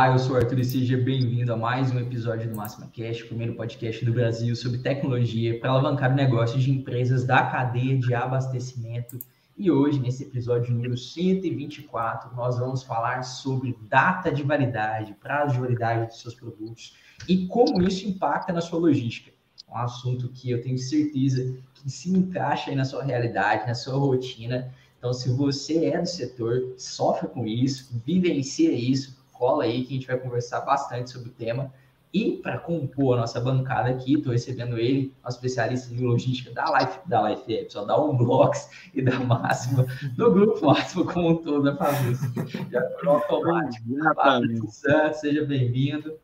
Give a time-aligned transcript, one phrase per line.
[0.00, 3.22] Olá, eu sou o Arthur e seja bem-vindo a mais um episódio do Máxima Cast,
[3.22, 7.98] o primeiro podcast do Brasil sobre tecnologia para alavancar o negócio de empresas da cadeia
[7.98, 9.18] de abastecimento.
[9.58, 15.60] E hoje, nesse episódio número 124, nós vamos falar sobre data de validade, prazo de
[15.60, 16.96] validade dos seus produtos
[17.28, 19.30] e como isso impacta na sua logística.
[19.68, 24.72] Um assunto que eu tenho certeza que se encaixa na sua realidade, na sua rotina.
[24.96, 29.96] Então, se você é do setor, sofre com isso, vivencia isso, cola aí que a
[29.96, 31.72] gente vai conversar bastante sobre o tema.
[32.12, 36.78] E para compor a nossa bancada aqui, estou recebendo ele, nosso especialista em logística da
[36.78, 41.62] Life, da Life Apps, da Unblocks e da Máxima, do Grupo Máximo como um todo,
[41.62, 42.30] da Fabrício.
[42.70, 43.84] Já foi automático.
[44.14, 46.18] Fabrício Santos, seja bem-vindo.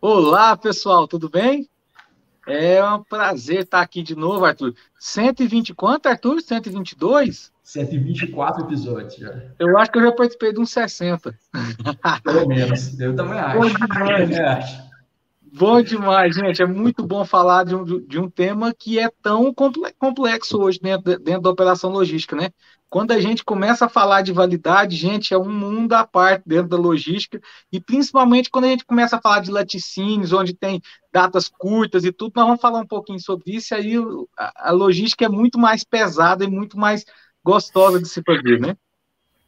[0.00, 1.68] Olá, pessoal, tudo bem?
[2.50, 4.74] É um prazer estar aqui de novo, Arthur.
[4.98, 6.40] 120 quanto, Arthur?
[6.42, 7.52] 122?
[7.62, 9.42] 124 episódios já.
[9.58, 11.32] Eu acho que eu já participei de uns 60.
[12.24, 12.98] Pelo menos.
[12.98, 13.58] Eu também acho.
[13.58, 14.89] Bom demais, acho.
[15.52, 16.62] Bom demais, gente.
[16.62, 19.52] É muito bom falar de um, de um tema que é tão
[19.98, 22.50] complexo hoje dentro, dentro da operação logística, né?
[22.88, 26.68] Quando a gente começa a falar de validade, gente, é um mundo à parte dentro
[26.68, 27.40] da logística,
[27.70, 30.80] e principalmente quando a gente começa a falar de laticínios, onde tem
[31.12, 33.94] datas curtas e tudo, nós vamos falar um pouquinho sobre isso, aí
[34.36, 37.04] a logística é muito mais pesada e muito mais
[37.44, 38.76] gostosa de se fazer, né?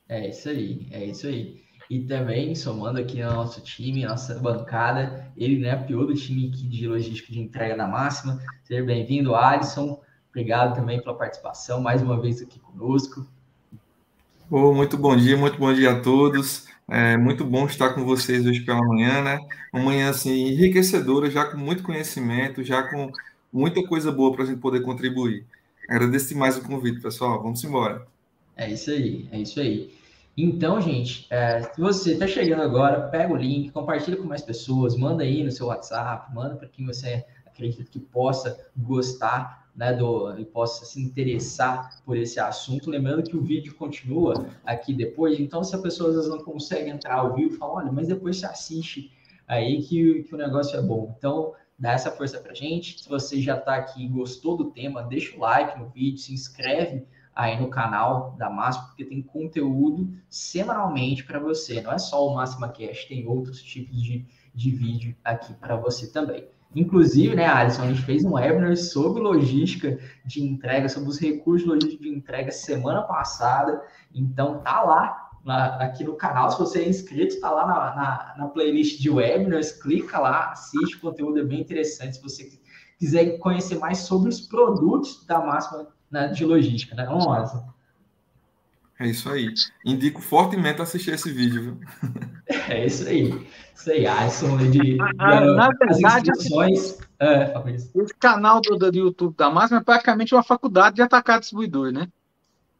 [0.09, 1.63] É isso aí, é isso aí.
[1.91, 6.67] E também, somando aqui no nosso time, nossa bancada, ele né, pior do time aqui
[6.67, 8.41] de logística de entrega da máxima.
[8.65, 10.01] Seja bem-vindo, Alisson.
[10.31, 13.27] Obrigado também pela participação, mais uma vez aqui conosco.
[14.51, 16.67] Oh, muito bom dia, muito bom dia a todos.
[16.89, 19.39] É muito bom estar com vocês hoje pela manhã, né?
[19.73, 23.11] Uma manhã assim enriquecedora, já com muito conhecimento, já com
[23.53, 25.45] muita coisa boa para a gente poder contribuir.
[25.89, 27.43] Agradeço demais o convite, pessoal.
[27.43, 28.07] Vamos embora.
[28.57, 29.93] É isso aí, é isso aí.
[30.37, 34.97] Então, gente, é, se você está chegando agora, pega o link, compartilha com mais pessoas,
[34.97, 40.39] manda aí no seu WhatsApp, manda para quem você acredita que possa gostar, né, do,
[40.39, 42.91] e possa se interessar por esse assunto.
[42.91, 47.35] Lembrando que o vídeo continua aqui depois, então se a pessoa não consegue entrar ao
[47.35, 49.11] vivo, fala, olha, mas depois você assiste
[49.47, 51.15] aí que, que o negócio é bom.
[51.19, 53.03] Então, dá essa força para gente.
[53.03, 56.33] Se você já está aqui e gostou do tema, deixa o like no vídeo, se
[56.33, 61.81] inscreve aí no canal da Máxima, porque tem conteúdo semanalmente para você.
[61.81, 66.11] Não é só o Máxima Cash, tem outros tipos de, de vídeo aqui para você
[66.11, 66.47] também.
[66.75, 71.69] Inclusive, né, Alisson, a gente fez um webinar sobre logística de entrega, sobre os recursos
[71.69, 73.83] logísticos de entrega semana passada.
[74.15, 76.51] Então, tá lá na, aqui no canal.
[76.51, 80.97] Se você é inscrito, está lá na, na, na, playlist de webinars, clica lá, assiste,
[80.97, 82.17] o conteúdo é bem interessante.
[82.17, 82.51] Se você
[82.99, 87.07] quiser conhecer mais sobre os produtos da Máxima né, de logística, né?
[87.07, 87.73] Vamos lá.
[89.01, 89.53] É isso aí.
[89.85, 91.63] Indico fortemente assistir esse vídeo.
[91.63, 91.81] Viu?
[92.69, 93.47] É isso aí.
[93.75, 96.55] Isso aí, Alisson, de, ah, ah, na verdade, esse,
[97.19, 97.53] é,
[97.97, 102.07] esse canal do, do YouTube da Máxima é praticamente uma faculdade de atacar distribuidor, né?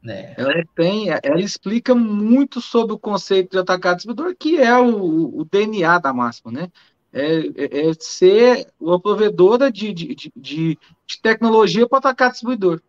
[0.07, 0.35] É.
[0.37, 5.45] Ela tem, ela explica muito sobre o conceito de atacar distribuidor, que é o, o
[5.45, 6.71] DNA da máxima, né?
[7.13, 12.81] É, é, é ser uma provedora de, de, de, de tecnologia para atacar distribuidor.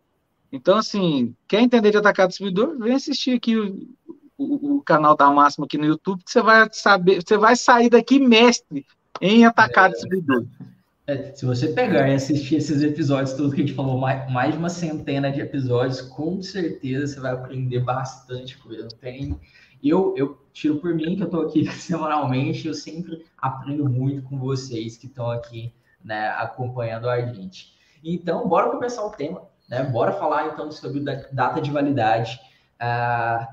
[0.52, 2.78] Então, assim, quer entender de atacar distribuidor?
[2.78, 3.88] Vem assistir aqui o,
[4.38, 7.90] o, o, canal da Máxima aqui no YouTube, que você vai saber, você vai sair
[7.90, 8.86] daqui mestre
[9.20, 9.92] em atacar é.
[9.92, 10.46] distribuidor.
[11.06, 14.52] É, se você pegar e assistir esses episódios, tudo que a gente falou, mais, mais
[14.52, 18.88] de uma centena de episódios, com certeza você vai aprender bastante coisa.
[19.00, 19.38] Tem,
[19.82, 24.38] eu, eu tiro por mim que eu estou aqui semanalmente, eu sempre aprendo muito com
[24.38, 27.74] vocês que estão aqui né, acompanhando a gente.
[28.02, 29.42] Então, bora começar o tema.
[29.68, 29.82] Né?
[29.84, 31.00] Bora falar então sobre
[31.32, 32.38] data de validade
[32.80, 33.46] uh,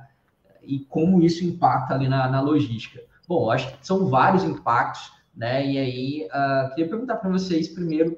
[0.62, 3.02] e como isso impacta ali na, na, logística.
[3.28, 5.66] Bom, acho que são vários impactos, né?
[5.66, 8.18] E aí uh, queria perguntar para vocês primeiro,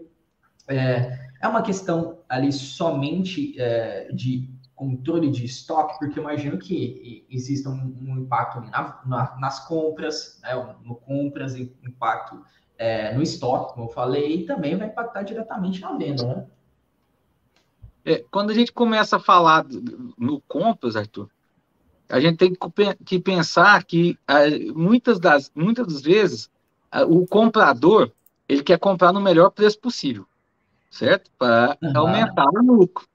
[0.68, 7.70] é, é, uma questão ali somente é, de controle de estoque, porque imagino que exista
[7.70, 10.56] um, um impacto na, na, nas compras, né?
[10.84, 12.44] no compras, impacto
[12.78, 16.46] é, no estoque, como eu falei, e também vai impactar diretamente na venda, né?
[18.06, 19.66] É, quando a gente começa a falar
[20.18, 21.30] no compras, Arthur,
[22.10, 22.54] a gente tem
[23.06, 24.18] que pensar que
[24.76, 26.52] muitas das, muitas das vezes
[27.08, 28.12] o comprador
[28.48, 30.26] ele quer comprar no melhor preço possível,
[30.92, 31.32] certo?
[31.38, 31.98] Para uhum.
[31.98, 33.08] aumentar o lucro.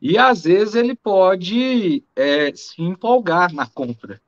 [0.00, 4.20] E às vezes ele pode é, se empolgar na compra.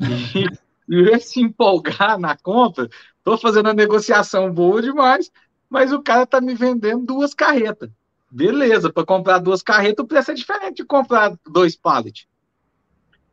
[0.00, 0.46] E,
[0.88, 2.88] e se empolgar na compra,
[3.18, 5.30] estou fazendo a negociação boa demais,
[5.68, 7.90] mas o cara está me vendendo duas carretas.
[8.30, 12.26] Beleza, para comprar duas carretas o preço é diferente de comprar dois pallets.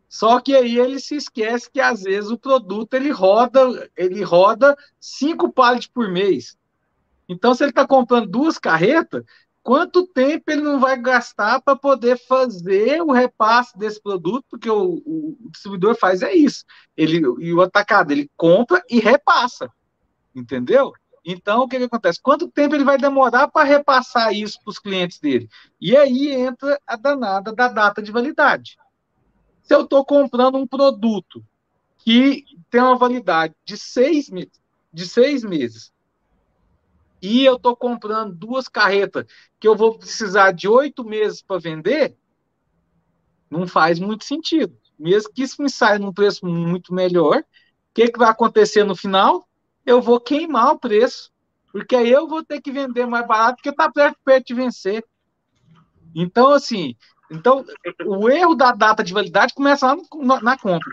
[0.08, 4.78] Só que aí ele se esquece que às vezes o produto ele roda, ele roda
[5.00, 6.56] cinco pallets por mês.
[7.28, 9.24] Então, se ele está comprando duas carretas,
[9.64, 15.02] quanto tempo ele não vai gastar para poder fazer o repasse desse produto, porque o,
[15.06, 16.64] o, distribuidor faz é isso.
[16.96, 19.72] Ele e o atacado, ele compra e repassa.
[20.36, 20.94] Entendeu?
[21.26, 22.22] Então, o que, que acontece?
[22.22, 25.50] Quanto tempo ele vai demorar para repassar isso para os clientes dele?
[25.80, 28.78] E aí entra a danada da data de validade.
[29.62, 31.44] Se eu estou comprando um produto
[31.98, 34.30] que tem uma validade de seis,
[34.92, 35.94] de seis meses
[37.22, 39.26] e eu estou comprando duas carretas
[39.58, 42.18] que eu vou precisar de oito meses para vender,
[43.50, 44.78] não faz muito sentido.
[45.00, 47.46] Mesmo que isso me saia num preço muito melhor, o
[47.94, 49.48] que, que vai acontecer no final?
[49.86, 51.32] Eu vou queimar o preço,
[51.72, 55.04] porque aí eu vou ter que vender mais barato, porque está perto, de vencer.
[56.16, 56.96] Então, assim,
[57.32, 57.66] então,
[58.06, 60.90] o erro da data de validade começa lá no, na compra.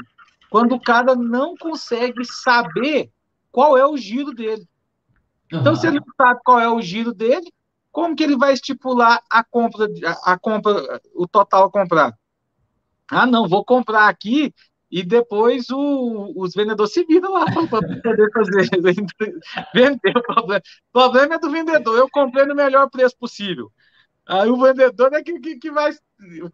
[0.49, 3.11] Quando o cara não consegue saber
[3.53, 4.67] qual é o giro dele.
[5.53, 5.77] Então, uhum.
[5.79, 7.53] se ele não sabe qual é o giro dele,
[7.93, 12.17] como que ele vai estipular a compra, a, a compra, o total a comprar?
[13.11, 14.55] Ah, não, vou comprar aqui
[14.91, 18.69] e depois o, os vendedores se viram lá para poder fazer
[19.73, 20.63] vender o problema.
[20.89, 21.97] O problema é do vendedor.
[21.97, 23.71] Eu comprei no melhor preço possível.
[24.27, 25.93] Aí o vendedor é que, que, que, vai,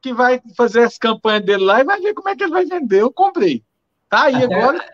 [0.01, 2.67] que vai fazer as campanhas dele lá e vai ver como é que ele vai
[2.67, 3.01] vender.
[3.01, 3.65] Eu comprei.
[4.09, 4.55] Tá aí Até...
[4.55, 4.85] agora.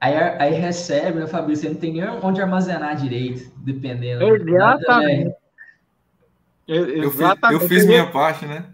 [0.00, 1.64] Aí, aí recebe, né, Fabrício?
[1.64, 4.24] Você não tem nem onde armazenar direito, dependendo.
[4.24, 5.34] Exatamente.
[6.66, 7.20] Eu, fiz,
[7.50, 8.64] eu fiz minha parte, né?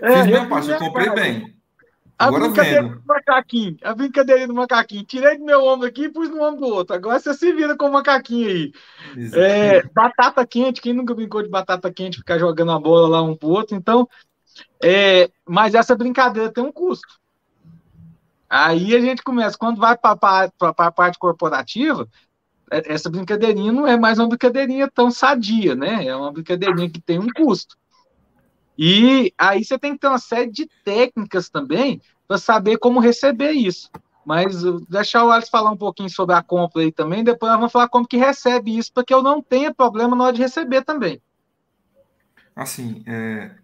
[0.00, 1.20] É, fiz minha parte, eu comprei parte.
[1.20, 1.55] bem.
[2.18, 3.00] A Agora brincadeira vendo.
[3.00, 5.04] do macaquinho, a brincadeira do macaquinho.
[5.04, 6.96] Tirei do meu ombro aqui e pus no ombro do outro.
[6.96, 8.72] Agora você se vira com o macaquinho aí.
[9.34, 13.36] É, batata quente, quem nunca brincou de batata quente, ficar jogando a bola lá um
[13.36, 13.76] pro outro.
[13.76, 14.08] Então,
[14.82, 17.20] é, mas essa brincadeira tem um custo.
[18.48, 20.18] Aí a gente começa, quando vai para
[20.60, 22.08] a parte corporativa,
[22.70, 26.06] é, essa brincadeirinha não é mais uma brincadeirinha tão sadia, né?
[26.06, 27.76] É uma brincadeirinha que tem um custo.
[28.78, 33.52] E aí você tem que ter uma série de técnicas também para saber como receber
[33.52, 33.90] isso.
[34.24, 37.72] Mas deixar o Alex falar um pouquinho sobre a compra aí também, depois nós vamos
[37.72, 40.82] falar como que recebe isso, para que eu não tenha problema na hora de receber
[40.82, 41.22] também.
[42.54, 43.54] Assim, é,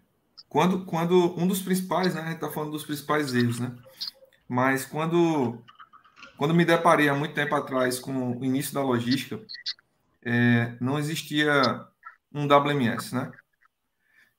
[0.48, 3.72] quando, quando um dos principais, né, a gente está falando dos principais erros, né?
[4.46, 5.58] Mas quando,
[6.36, 9.40] quando me deparei há muito tempo atrás com o início da logística,
[10.22, 11.86] é, não existia
[12.32, 13.32] um WMS, né?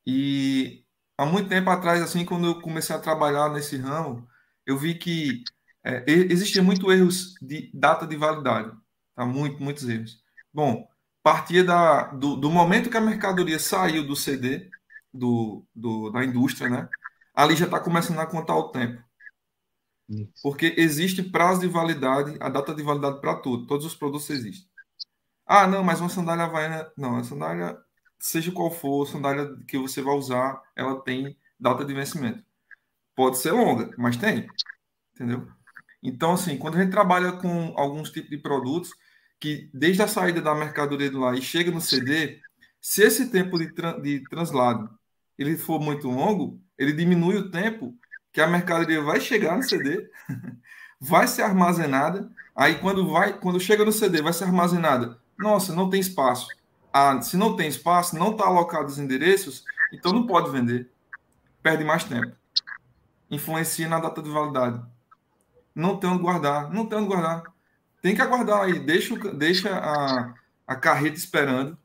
[0.06, 0.86] E
[1.18, 4.28] há muito tempo atrás, assim, quando eu comecei a trabalhar nesse ramo,
[4.66, 5.44] eu vi que
[5.84, 8.72] é, existia muito erros de data de validade,
[9.16, 9.26] tá?
[9.26, 10.22] Muito, muitos erros.
[10.54, 10.88] Bom,
[11.22, 14.70] partia da, do, do momento que a mercadoria saiu do CD,
[15.14, 16.90] do, do da indústria, né?
[17.34, 19.02] Ali já está começando a contar o tempo.
[20.42, 24.70] Porque existe prazo de validade, a data de validade para tudo, todos os produtos existem.
[25.46, 26.92] Ah, não, mas uma sandália havaiana.
[26.98, 27.78] Não, a sandália,
[28.24, 32.42] seja qual for a sandália que você vai usar, ela tem data de vencimento.
[33.14, 34.48] Pode ser longa, mas tem.
[35.14, 35.46] Entendeu?
[36.02, 38.92] Então, assim, quando a gente trabalha com alguns tipos de produtos,
[39.42, 42.40] que desde a saída da mercadoria do lá e chega no CD,
[42.80, 44.90] se esse tempo de, tra de translado
[45.38, 47.94] ele for muito longo, ele diminui o tempo
[48.32, 50.10] que a mercadoria vai chegar no CD,
[50.98, 55.20] vai ser armazenada, aí quando vai, quando chega no CD, vai ser armazenada.
[55.38, 56.48] Nossa, não tem espaço.
[56.94, 60.90] Ah, se não tem espaço, não está alocado os endereços, então não pode vender.
[61.62, 62.36] Perde mais tempo.
[63.32, 64.80] Influencia na data de validade.
[65.74, 67.44] Não tem onde guardar, não tem onde guardar.
[68.02, 70.34] Tem que aguardar aí, deixa, deixa a,
[70.68, 71.78] a carreta esperando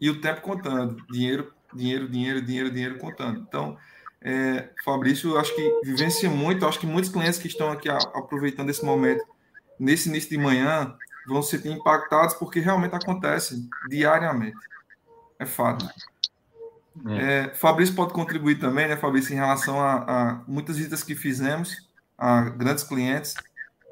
[0.00, 0.96] e o tempo contando.
[1.10, 3.40] Dinheiro dinheiro, dinheiro, dinheiro, dinheiro contando.
[3.40, 3.76] Então,
[4.20, 8.84] é, Fabrício, acho que vivencia muito, acho que muitos clientes que estão aqui aproveitando esse
[8.84, 9.24] momento,
[9.78, 14.56] nesse início de manhã, vão se sentir impactados porque realmente acontece diariamente.
[15.38, 15.88] É fato.
[17.06, 17.44] É.
[17.44, 21.86] É, Fabrício pode contribuir também, né, Fabrício, em relação a, a, muitas visitas que fizemos
[22.16, 23.34] a grandes clientes,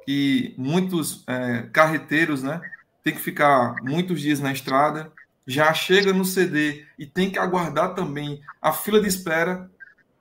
[0.06, 2.60] que muitos é, carreteiros, né,
[3.02, 5.12] tem que ficar muitos dias na estrada,
[5.46, 9.70] já chega no CD e tem que aguardar também a fila de espera,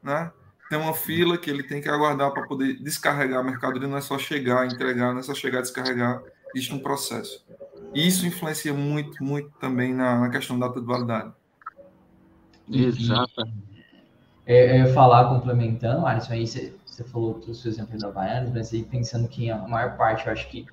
[0.02, 0.32] né?
[0.70, 4.02] Tem uma fila que ele tem que aguardar para poder descarregar a mercadoria, não é
[4.02, 6.22] só chegar, entregar, não é só chegar, descarregar,
[6.54, 7.46] existe um processo.
[7.94, 11.32] E isso influencia muito, muito também na, na questão da data de validade.
[12.72, 13.44] Exato.
[14.46, 18.52] É, eu ia falar, complementando, Alisson, aí você, você falou o seu exemplo da Havaianas,
[18.52, 20.66] mas aí pensando que a maior parte, eu acho que,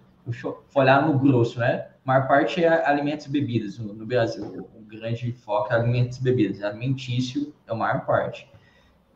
[0.42, 1.86] vou olhar no grosso, né?
[2.04, 4.68] A maior parte é alimentos e bebidas no, no Brasil.
[4.74, 6.62] O grande foco é alimentos e bebidas.
[6.62, 8.48] Alimentício é a maior parte.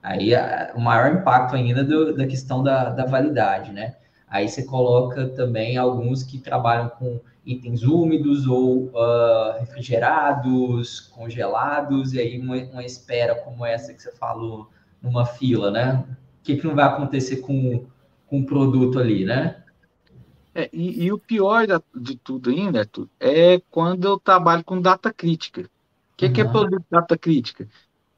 [0.03, 3.97] Aí a, o maior impacto ainda do, da questão da, da validade, né?
[4.35, 12.19] Aí você coloca também alguns que trabalham com itens úmidos ou uh, refrigerados, congelados, e
[12.19, 14.69] aí uma, uma, espera como essa que você falou
[15.01, 16.05] numa fila, né?
[16.41, 17.87] O que, que não vai acontecer com,
[18.27, 19.63] com o produto ali, né?
[20.53, 21.65] É, e, e, o pior
[21.95, 25.61] de tudo ainda é quando eu trabalho com data crítica.
[25.61, 26.33] O que, uhum.
[26.33, 27.69] que é produto data crítica?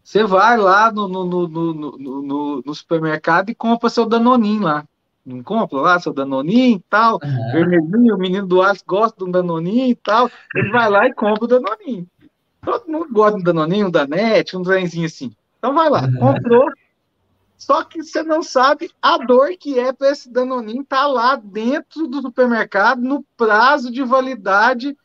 [0.03, 4.89] Você vai lá no, no, no, no, no supermercado e compra seu Danoninho lá
[5.27, 7.53] não compra lá seu Danoninho e tal, uhum.
[7.53, 11.45] vermelhinho, o menino do Aço gosta do Danoninho e tal, ele vai lá e compra
[11.45, 12.07] o Danoninho.
[12.65, 15.35] Todo mundo gosta do Danoninho, da NET, um trenzinho assim.
[15.59, 16.19] Então vai lá, uhum.
[16.19, 16.71] comprou,
[17.59, 21.35] só que você não sabe a dor que é para esse Danoninho estar tá lá
[21.35, 24.97] dentro do supermercado no prazo de validade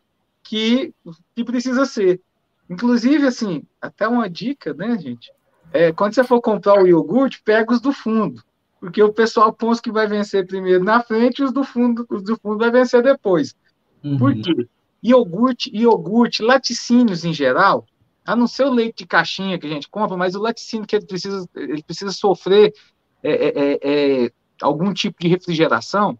[0.44, 0.94] que,
[1.36, 2.22] que precisa ser.
[2.70, 5.32] Inclusive, assim, até uma dica, né, gente?
[5.74, 8.44] É, quando você for comprar o iogurte, pega os do fundo
[8.82, 12.24] porque o pessoal pensa que vai vencer primeiro na frente e os do fundo, os
[12.24, 13.56] do fundo vai vencer depois.
[14.04, 14.18] Uhum.
[14.18, 14.68] Por quê?
[15.04, 17.86] Iogurte, iogurte, laticínios em geral,
[18.26, 20.96] a não ser o leite de caixinha que a gente compra, mas o laticínio que
[20.96, 22.74] ele precisa, ele precisa sofrer
[23.22, 26.18] é, é, é, é algum tipo de refrigeração,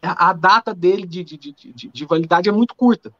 [0.00, 3.12] a, a data dele de, de, de, de, validade é muito curta.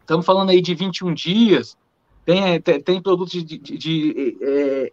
[0.00, 1.76] Estamos falando aí de 21 dias,
[2.24, 4.92] tem, tem, tem produtos de, de é,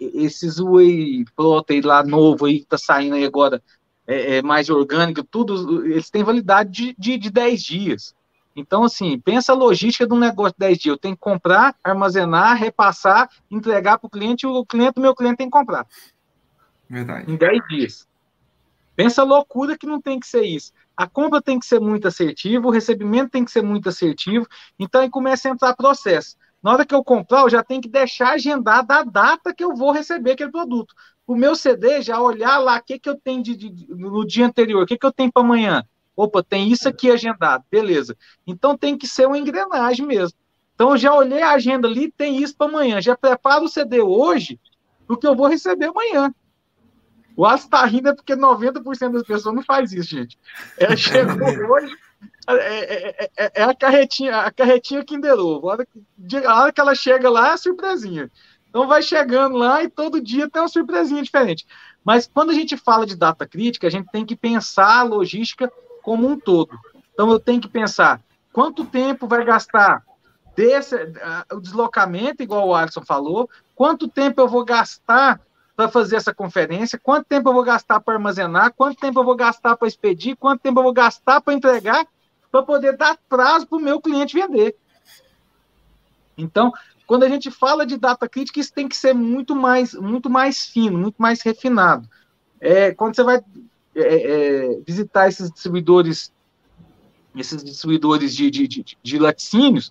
[0.00, 3.62] esses whey protein lá novo aí que tá saindo aí agora,
[4.06, 8.14] é, é mais orgânico, tudo, eles têm validade de, de, de 10 dias.
[8.56, 10.92] Então, assim, pensa a logística de um negócio de 10 dias.
[10.94, 15.36] Eu tenho que comprar, armazenar, repassar, entregar para o cliente, o cliente, o meu cliente
[15.36, 15.86] tem que comprar.
[16.88, 17.30] Verdade.
[17.30, 18.08] Em 10 dias.
[18.96, 20.72] Pensa a loucura que não tem que ser isso.
[20.96, 24.46] A compra tem que ser muito assertiva, o recebimento tem que ser muito assertivo.
[24.78, 26.36] Então, aí começa a entrar processo.
[26.62, 29.74] Na hora que eu comprar, eu já tenho que deixar agendada a data que eu
[29.74, 30.94] vou receber aquele produto.
[31.26, 34.46] O meu CD, já olhar lá o que, que eu tenho de, de, no dia
[34.46, 35.84] anterior, o que, que eu tenho para amanhã.
[36.14, 38.16] Opa, tem isso aqui agendado, beleza.
[38.46, 40.36] Então tem que ser uma engrenagem mesmo.
[40.74, 43.00] Então eu já olhei a agenda ali, tem isso para amanhã.
[43.00, 44.58] Já preparo o CD hoje,
[45.06, 46.34] porque eu vou receber amanhã.
[47.36, 50.38] O Alisson está rindo é porque 90% das pessoas não faz isso, gente.
[50.76, 51.96] É, chegou hoje,
[52.48, 55.68] é, é, é, é, a carretinha, a carretinha Kinder Ovo.
[55.68, 58.30] A hora, que, a hora que ela chega lá, é surpresinha.
[58.68, 61.66] Então vai chegando lá e todo dia tem uma surpresinha diferente.
[62.04, 65.70] Mas quando a gente fala de data crítica, a gente tem que pensar a logística
[66.02, 66.78] como um todo.
[67.12, 68.20] Então eu tenho que pensar
[68.52, 70.02] quanto tempo vai gastar
[70.56, 75.40] desse, uh, o deslocamento, igual o Alisson falou, quanto tempo eu vou gastar
[75.76, 79.34] para fazer essa conferência, quanto tempo eu vou gastar para armazenar, quanto tempo eu vou
[79.34, 82.06] gastar para expedir, quanto tempo eu vou gastar para entregar,
[82.50, 84.76] para poder dar prazo para o meu cliente vender.
[86.36, 86.72] Então,
[87.06, 90.66] quando a gente fala de data crítica, isso tem que ser muito mais, muito mais
[90.66, 92.08] fino, muito mais refinado.
[92.60, 93.40] É, quando você vai
[93.94, 96.32] é, é, visitar esses distribuidores,
[97.34, 99.90] esses distribuidores de, de, de, de laticínios,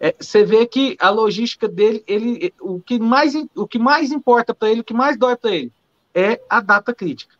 [0.00, 4.54] é, você vê que a logística dele, ele, o, que mais, o que mais importa
[4.54, 5.72] para ele, o que mais dói para ele,
[6.14, 7.34] é a data crítica.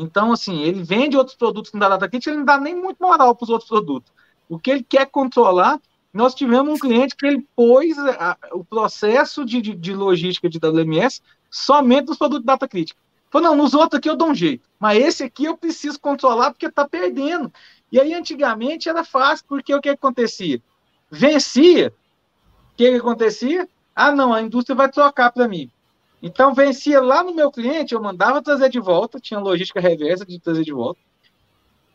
[0.00, 3.34] Então, assim, ele vende outros produtos dá data crítica, ele não dá nem muito moral
[3.34, 4.12] para os outros produtos.
[4.48, 5.80] O que ele quer controlar,
[6.12, 10.58] nós tivemos um cliente que ele pôs a, o processo de, de, de, logística de
[10.58, 12.98] WMS somente nos produtos data crítica.
[13.30, 16.50] Falou, não, nos outros aqui eu dou um jeito, mas esse aqui eu preciso controlar
[16.50, 17.52] porque está perdendo.
[17.92, 20.62] E aí, antigamente, era fácil, porque o que acontecia?
[21.10, 21.92] vencia,
[22.72, 23.68] o que acontecia?
[23.94, 25.70] Ah, não, a indústria vai trocar para mim.
[26.22, 30.40] Então, vencia lá no meu cliente, eu mandava trazer de volta, tinha logística reversa de
[30.40, 31.00] trazer de volta.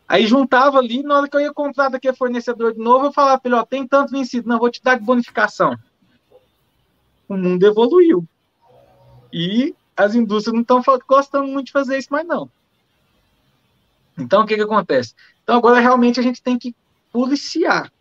[0.07, 3.13] Aí juntava ali, na hora que eu ia comprar daqui a fornecedor de novo, eu
[3.13, 5.75] falava para ele, ó, tem tanto vencido, não, vou te dar de bonificação.
[7.27, 8.25] O mundo evoluiu.
[9.31, 12.49] E as indústrias não estão gostando muito de fazer isso mais, não.
[14.17, 15.15] Então, o que, que acontece?
[15.43, 16.75] Então, agora realmente a gente tem que
[17.11, 17.91] policiar.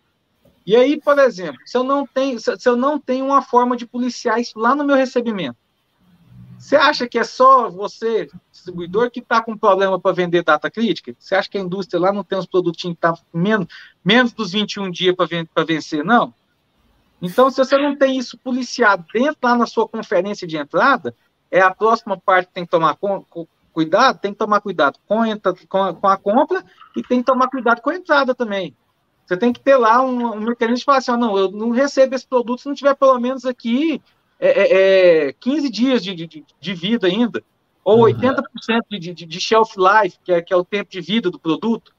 [0.65, 3.87] E aí, por exemplo, se eu não tenho, se eu não tenho uma forma de
[3.87, 5.57] policiar isso lá no meu recebimento,
[6.63, 11.13] você acha que é só você, distribuidor, que está com problema para vender data crítica?
[11.19, 13.67] Você acha que a indústria lá não tem os produtinhos que estão tá menos,
[14.05, 16.05] menos dos 21 dias para vencer?
[16.05, 16.33] Não.
[17.21, 21.17] Então, se você não tem isso policiado dentro lá na sua conferência de entrada,
[21.51, 25.01] é a próxima parte que tem que tomar com, com, cuidado, tem que tomar cuidado
[25.05, 25.19] com,
[25.69, 26.65] com, a, com a compra
[26.97, 28.77] e tem que tomar cuidado com a entrada também.
[29.27, 32.15] Você tem que ter lá um, um mecanismo de falar assim, não, eu não recebo
[32.15, 34.01] esse produto se não tiver pelo menos aqui
[34.45, 37.45] é, é, 15 é, dias de, de, de, vida ainda,
[37.85, 38.13] ou uhum.
[38.13, 38.43] 80%
[38.91, 41.95] de, de, de shelf life, que é, que é o tempo de vida do produto.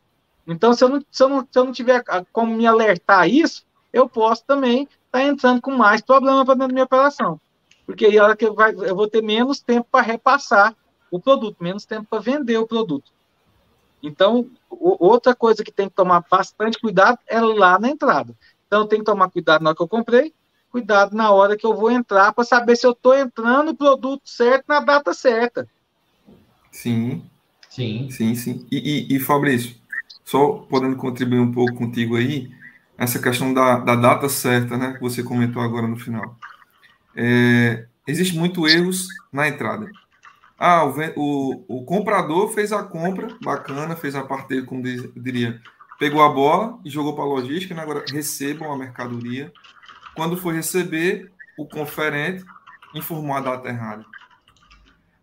[0.46, 3.66] Então, se eu não, se eu não, se eu não tiver como me alertar isso,
[3.94, 7.40] eu posso também estar tá entrando com mais problema para dentro da minha operação.
[7.86, 10.76] Porque aí hora que vai, eu vou ter menos tempo para repassar
[11.10, 13.12] o produto, menos tempo para vender o produto.
[14.02, 18.36] Então, outra coisa que tem que tomar bastante cuidado é lá na entrada.
[18.68, 20.34] Então, tem que tomar cuidado na hora que eu comprei,
[20.74, 24.24] cuidado na hora que eu vou entrar para saber se eu estou entrando no produto
[24.26, 25.68] certo na data certa.
[26.72, 27.24] Sim,
[27.70, 28.68] sim, sim, sim.
[28.72, 29.76] E, e, e Fabrício,
[30.26, 32.52] só podendo contribuir um pouco contigo aí,
[32.98, 36.36] essa questão da, da data certa, né, que você comentou agora no final.
[37.16, 39.88] É, existe muito erros na entrada.
[40.58, 45.62] Ah, o, o, o, comprador fez a compra, bacana, fez a parte dele, como diria,
[46.00, 47.84] pegou a bola e jogou para a logística, né?
[47.84, 49.54] agora recebam a mercadoria.
[50.16, 52.46] Quando for receber, o conferente
[52.94, 54.06] informou a data errada.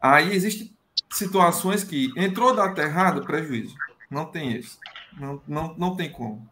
[0.01, 0.75] Aí existem
[1.11, 3.75] situações que entrou data errada, prejuízo.
[4.11, 4.79] Não tem isso.
[5.19, 6.49] Não, não, não tem como.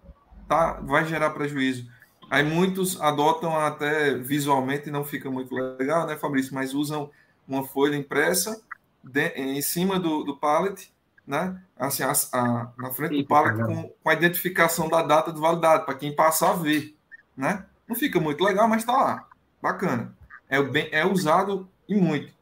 [0.48, 0.80] Tá?
[0.80, 1.88] Vai gerar prejuízo.
[2.30, 6.54] Aí muitos adotam até visualmente, não fica muito legal, né, Fabrício?
[6.54, 7.10] Mas usam
[7.46, 8.60] uma folha impressa
[9.02, 10.92] de, em cima do, do pallet,
[11.26, 11.60] né?
[11.78, 15.86] Assim, a, a, na frente do pallet com, com a identificação da data de validade,
[15.86, 16.94] para quem passar ver,
[17.34, 17.64] né?
[17.88, 19.28] Não fica muito legal, mas está lá.
[19.62, 20.14] Bacana.
[20.48, 22.32] É, bem, é usado e muito.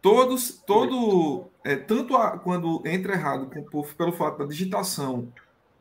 [0.00, 5.32] Todos, todo, é, tanto a, quando entra errado, com, pelo fato da digitação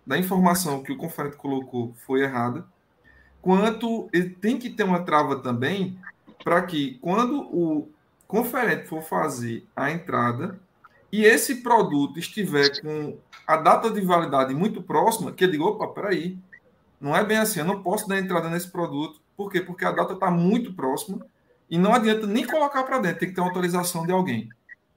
[0.05, 2.65] da informação que o conferente colocou foi errada,
[3.41, 5.97] quanto ele tem que ter uma trava também
[6.43, 7.87] para que quando o
[8.27, 10.59] conferente for fazer a entrada
[11.11, 15.87] e esse produto estiver com a data de validade muito próxima, que ele diga, opa,
[15.87, 16.37] peraí,
[17.01, 19.19] não é bem assim, eu não posso dar entrada nesse produto.
[19.35, 19.59] Por quê?
[19.59, 21.25] Porque a data está muito próxima
[21.67, 24.49] e não adianta nem colocar para dentro, tem que ter uma autorização de alguém.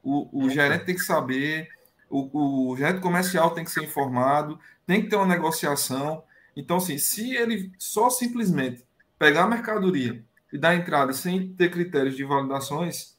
[0.02, 1.68] O, o gerente tem que saber,
[2.10, 6.22] o, o, gerente comercial tem que ser informado, tem que ter uma negociação.
[6.54, 8.84] Então, assim, se ele só simplesmente
[9.18, 13.16] pegar a mercadoria e dar entrada sem ter critérios de validações,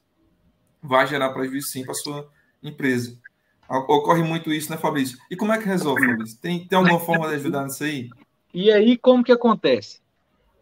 [0.81, 2.29] vai gerar prejuízo sim para a sua
[2.61, 3.17] empresa.
[3.67, 5.17] Ocorre muito isso, né, Fabrício?
[5.31, 6.37] E como é que resolve, Fabrício?
[6.39, 8.09] Tem, tem alguma forma de ajudar nisso aí?
[8.55, 9.99] E aí, como que acontece?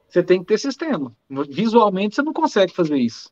[0.10, 1.16] Você tem que ter sistema.
[1.48, 3.32] Visualmente, você não consegue fazer isso.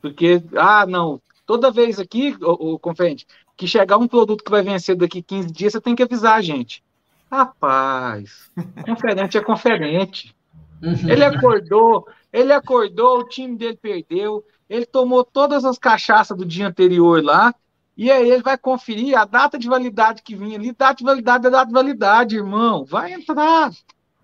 [0.00, 3.24] Porque, ah, não, toda vez aqui, o, o conferente,
[3.56, 6.42] que chegar um produto que vai vencer daqui 15 dias, você tem que avisar a
[6.42, 6.82] gente.
[7.30, 8.50] Rapaz,
[8.84, 10.34] conferente é conferente.
[10.82, 11.08] Uhum.
[11.08, 16.66] Ele acordou, ele acordou, o time dele perdeu, ele tomou todas as cachaças do dia
[16.66, 17.54] anterior lá,
[18.02, 20.72] e aí ele vai conferir a data de validade que vinha ali.
[20.72, 22.84] Data de validade é data de validade, irmão.
[22.84, 23.70] Vai entrar.
[23.70, 23.78] Se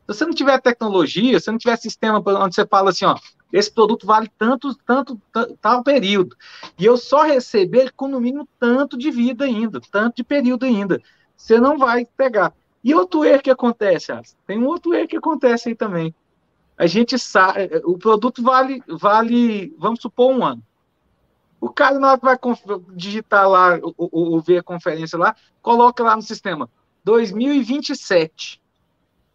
[0.04, 3.16] você não tiver tecnologia, se não tiver sistema onde você fala assim, ó,
[3.52, 5.22] esse produto vale tanto, tanto,
[5.60, 6.36] tal período.
[6.76, 11.00] E eu só receber com no mínimo tanto de vida ainda, tanto de período ainda.
[11.36, 12.52] Você não vai pegar.
[12.82, 14.12] E outro erro que acontece,
[14.44, 16.12] tem um outro erro que acontece aí também.
[16.76, 20.64] A gente sabe, o produto vale, vale, vamos supor, um ano.
[21.60, 22.38] O cara, na hora vai
[22.94, 26.70] digitar lá, ou, ver a conferência lá, coloca lá no sistema
[27.04, 28.60] 2027.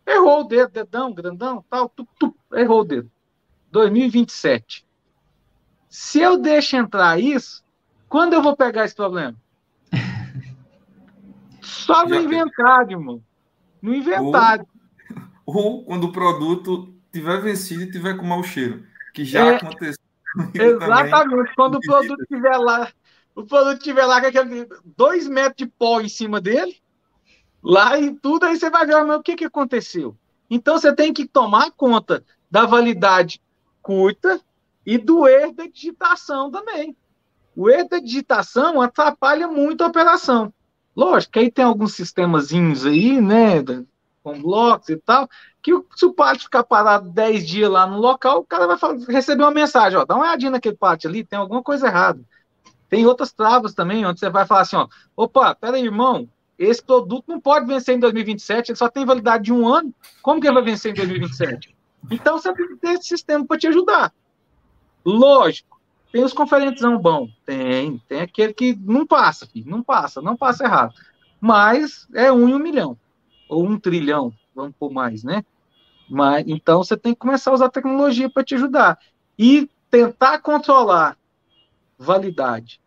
[0.05, 3.11] Errou o dedo, dedão, grandão, tal, tu, tu, errou o dedo.
[3.71, 4.85] 2027.
[5.89, 7.63] Se eu deixo entrar isso,
[8.07, 9.35] quando eu vou pegar esse problema?
[11.61, 13.23] Só no inventário, irmão.
[13.81, 14.67] No inventário.
[15.45, 19.55] Ou, ou, quando o produto tiver vencido e tiver com mau cheiro, que já é,
[19.55, 20.02] aconteceu.
[20.53, 21.55] Exatamente.
[21.55, 22.91] Quando o produto estiver lá,
[23.35, 24.67] o produto estiver lá com aquele
[24.97, 26.75] dois metros de pó em cima dele,
[27.61, 30.15] lá e tudo, aí você vai ver, mas o que, que aconteceu?
[30.49, 33.41] Então você tem que tomar conta da validade
[33.81, 34.39] curta
[34.85, 36.95] e do erro da digitação também.
[37.55, 40.53] O erro da digitação atrapalha muito a operação.
[40.95, 43.63] Lógico que aí tem alguns sistemazinhos aí, né?
[44.23, 45.27] com blocos e tal,
[45.63, 49.43] que se o pallet ficar parado 10 dias lá no local, o cara vai receber
[49.43, 52.19] uma mensagem, ó, dá uma olhadinha naquele pallet ali, tem alguma coisa errada.
[52.89, 56.27] Tem outras travas também, onde você vai falar assim, ó, opa, peraí, irmão,
[56.59, 60.41] esse produto não pode vencer em 2027, ele só tem validade de um ano, como
[60.41, 61.75] que ele vai vencer em 2027?
[62.11, 64.13] Então você tem que ter esse sistema para te ajudar.
[65.05, 65.79] Lógico,
[66.11, 70.65] tem os conferentão bom, tem, tem aquele que não passa, filho, não passa, não passa
[70.65, 70.93] errado.
[71.39, 72.97] Mas é um em um milhão,
[73.49, 75.43] ou um trilhão, vamos por mais, né?
[76.09, 78.99] Mas, então você tem que começar a usar tecnologia para te ajudar.
[79.37, 81.17] E tentar controlar
[81.97, 82.81] validade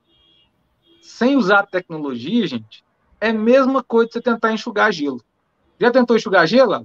[1.01, 2.85] sem usar tecnologia, gente,
[3.21, 5.25] é a mesma coisa de você tentar enxugar gelo.
[5.79, 6.85] Já tentou enxugar gelo,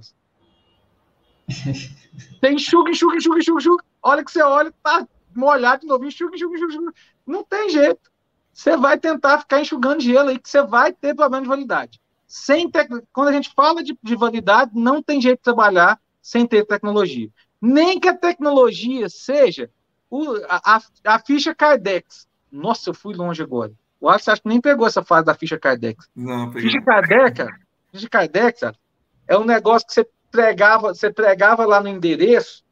[1.48, 3.84] Você enxuga, enxuga, enxuga, enxuga, enxuga.
[4.02, 6.94] Olha que você olha, tá molhado de novo, enxuga, enxuga, enxuga, enxuga.
[7.26, 8.10] Não tem jeito.
[8.52, 12.00] Você vai tentar ficar enxugando gelo aí, que você vai ter problema de validade.
[12.26, 12.90] Sem tec...
[13.12, 17.28] Quando a gente fala de, de validade, não tem jeito de trabalhar sem ter tecnologia.
[17.60, 19.68] Nem que a tecnologia seja
[20.08, 22.28] o, a, a, ficha Cardex.
[22.50, 23.72] Nossa, eu fui longe agora.
[24.00, 26.08] O Alex acho que nem pegou essa fase da ficha Cardex.
[26.14, 26.70] Não, peguei.
[26.70, 27.46] Ficha Cardex,
[27.92, 28.60] ficha Cardex
[29.26, 32.64] é um negócio que você pregava, você pregava lá no endereço,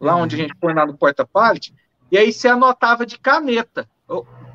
[0.00, 0.22] lá uhum.
[0.22, 1.74] onde a gente põe lá no porta-pallet,
[2.10, 3.88] e aí você anotava de caneta.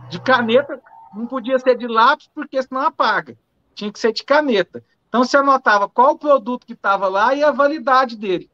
[0.09, 0.81] De caneta,
[1.13, 3.37] não podia ser de lápis, porque senão apaga.
[3.73, 4.83] Tinha que ser de caneta.
[5.07, 8.49] Então você anotava qual o produto que estava lá e a validade dele.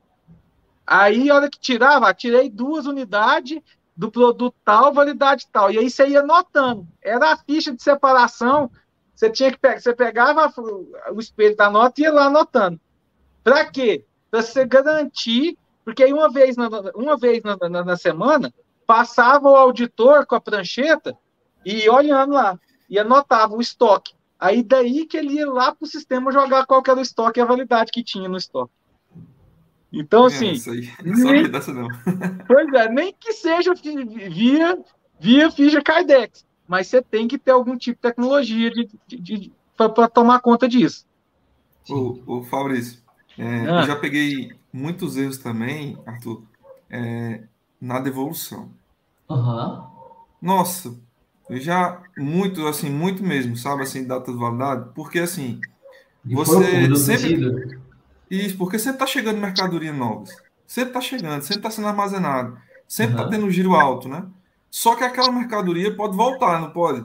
[0.86, 3.62] Aí, a hora que tirava, tirei duas unidades
[3.96, 5.72] do produto tal, validade tal.
[5.72, 6.88] E aí você ia anotando.
[7.02, 8.70] Era a ficha de separação.
[9.16, 10.54] Você tinha que pegar, você pegava
[11.14, 12.80] o espelho da nota e ia lá anotando.
[13.44, 14.06] Para quê?
[14.30, 18.54] Para você garantir, porque aí uma vez na, uma vez na, na, na semana
[18.86, 21.18] passava o auditor com a prancheta
[21.66, 22.60] e olhando lá,
[22.90, 24.14] e anotava o estoque.
[24.42, 27.44] Aí daí que ele ia lá para o sistema jogar qual era o estoque e
[27.44, 28.74] a validade que tinha no estoque.
[29.94, 30.52] Então, é, assim.
[30.54, 30.90] Isso aí.
[31.06, 31.88] Nem, não.
[32.48, 34.80] pois é, nem que seja via,
[35.20, 39.52] via ficha Cardex, mas você tem que ter algum tipo de tecnologia de, de, de
[39.78, 41.06] para tomar conta disso.
[41.88, 43.00] O, o Fabrício,
[43.38, 43.82] é, ah.
[43.82, 46.42] eu já peguei muitos erros também, Arthur,
[46.90, 47.44] é,
[47.80, 48.72] na devolução.
[49.30, 49.84] Uhum.
[50.42, 50.96] Nossa,
[51.60, 55.60] já muito, assim, muito mesmo, sabe, assim, data de validade, porque assim,
[56.26, 57.80] e você sempre.
[58.30, 60.24] Isso, porque sempre está chegando mercadoria nova.
[60.66, 63.30] Sempre está chegando, sempre está sendo armazenado, sempre está uhum.
[63.30, 64.26] tendo um giro alto, né?
[64.70, 67.02] Só que aquela mercadoria pode voltar, não pode?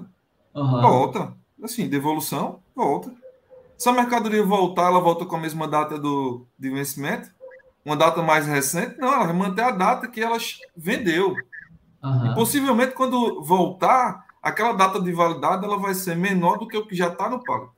[0.54, 0.80] Uhum.
[0.80, 1.34] Volta.
[1.60, 3.12] Assim, devolução, volta.
[3.76, 7.28] Se a mercadoria voltar, ela volta com a mesma data do, de vencimento?
[7.84, 8.98] Uma data mais recente?
[8.98, 10.38] Não, ela vai manter a data que ela
[10.76, 11.34] vendeu.
[12.02, 12.30] Uhum.
[12.30, 16.86] E possivelmente, quando voltar, aquela data de validade ela vai ser menor do que o
[16.86, 17.74] que já está no pago.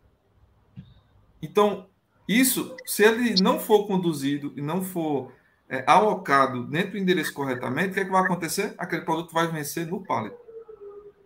[1.41, 1.87] Então,
[2.29, 5.33] isso, se ele não for conduzido e não for
[5.67, 8.75] é, alocado dentro do endereço corretamente, o que, é que vai acontecer?
[8.77, 10.37] Aquele produto vai vencer no pallet.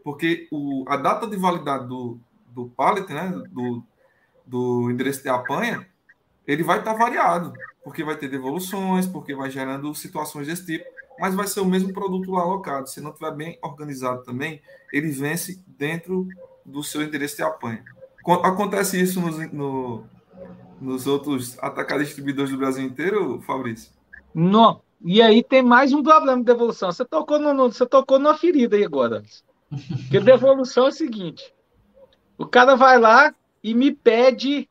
[0.04, 3.82] Porque o, a data de validade do, do pallet, né, do,
[4.46, 5.84] do endereço de apanha,
[6.46, 7.52] ele vai estar variado,
[7.82, 10.84] porque vai ter devoluções, porque vai gerando situações desse tipo,
[11.18, 12.88] mas vai ser o mesmo produto lá alocado.
[12.88, 14.60] Se não estiver bem organizado também,
[14.92, 16.26] ele vence dentro
[16.64, 17.84] do seu endereço de apanha.
[18.42, 20.04] Acontece isso no, no
[20.82, 23.92] nos outros atacados distribuidores do Brasil inteiro, Fabrício?
[24.34, 24.82] Não.
[25.04, 26.90] E aí tem mais um problema de devolução.
[26.90, 29.22] Você tocou, no, você tocou numa ferida aí agora.
[29.68, 31.54] Porque devolução é o seguinte:
[32.36, 34.68] o cara vai lá e me pede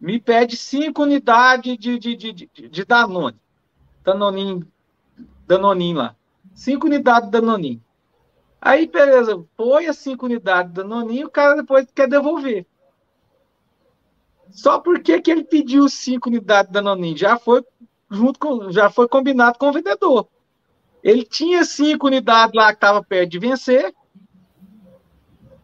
[0.00, 3.36] me pede cinco unidades de, de, de, de, de Danone.
[4.02, 4.66] Danoninho,
[5.50, 6.16] Danoninho lá.
[6.54, 7.82] Cinco unidades de Danoninho.
[8.60, 12.66] Aí, beleza, põe as cinco unidades de Danoninho, o cara depois quer devolver.
[14.50, 17.64] Só porque que ele pediu cinco unidades da Nonin já foi
[18.10, 20.28] junto com, já foi combinado com o vendedor.
[21.02, 23.94] Ele tinha cinco unidades lá que estava perto de vencer.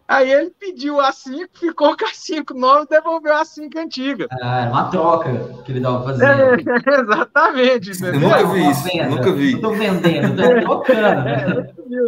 [0.08, 4.28] Aí ele pediu a 5, ficou com a 5 nova e devolveu a 5 antiga.
[4.40, 6.30] Ah, era uma troca que ele dava fazendo.
[6.30, 6.56] É,
[7.00, 8.02] exatamente.
[8.02, 9.08] Nunca vi isso, venda.
[9.08, 9.54] nunca vi.
[9.54, 11.24] Estou vendendo, estou trocando.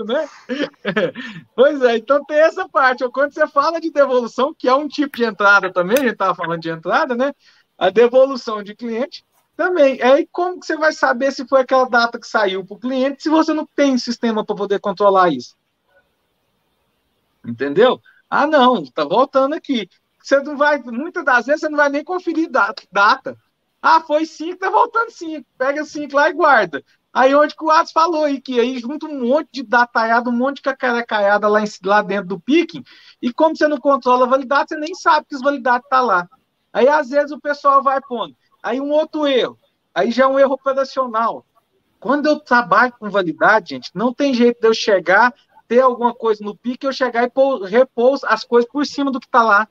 [0.07, 0.29] Né?
[0.47, 1.13] É, né?
[1.57, 3.09] Pois é, então tem essa parte.
[3.11, 6.37] Quando você fala de devolução, que é um tipo de entrada também, a gente estava
[6.37, 7.33] falando de entrada, né?
[7.77, 9.25] A devolução de cliente
[9.57, 10.01] também.
[10.01, 12.79] É, e como que você vai saber se foi aquela data que saiu para o
[12.79, 15.58] cliente se você não tem sistema para poder controlar isso?
[17.49, 18.01] Entendeu?
[18.29, 19.89] Ah, não, tá voltando aqui.
[20.23, 23.37] Você não vai, muitas das vezes você não vai nem conferir data.
[23.81, 25.47] Ah, foi 5, tá voltando 5.
[25.57, 26.85] Pega 5 lá e guarda.
[27.11, 30.37] Aí onde que o Atos falou aí, que aí junta um monte de dataiada, um
[30.37, 32.85] monte de cacarecaiada lá, lá dentro do picking,
[33.21, 36.29] e como você não controla a validade, você nem sabe que as validades tá lá.
[36.71, 38.37] Aí às vezes o pessoal vai pondo.
[38.63, 39.59] Aí um outro erro.
[39.95, 41.47] Aí já é um erro operacional.
[41.99, 45.35] Quando eu trabalho com validade, gente, não tem jeito de eu chegar,
[45.69, 47.31] ter alguma coisa no pique, eu chegar e
[47.69, 49.69] repor as coisas por cima do que está lá.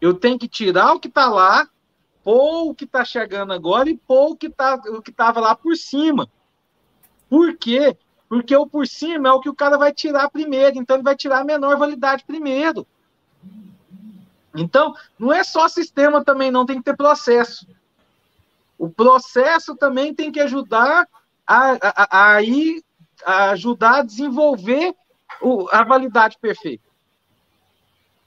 [0.00, 1.68] Eu tenho que tirar o que está lá,
[2.22, 6.30] pôr o que está chegando agora e pôr o que tá, estava lá por cima.
[7.28, 7.96] Por quê?
[8.28, 11.16] Porque o por cima é o que o cara vai tirar primeiro, então ele vai
[11.16, 12.86] tirar a menor validade primeiro.
[14.54, 17.66] Então, não é só sistema também, não tem que ter processo.
[18.78, 21.08] O processo também tem que ajudar
[21.46, 22.42] a, a, a,
[23.24, 24.94] ajudar a desenvolver
[25.40, 26.84] o, a validade perfeita.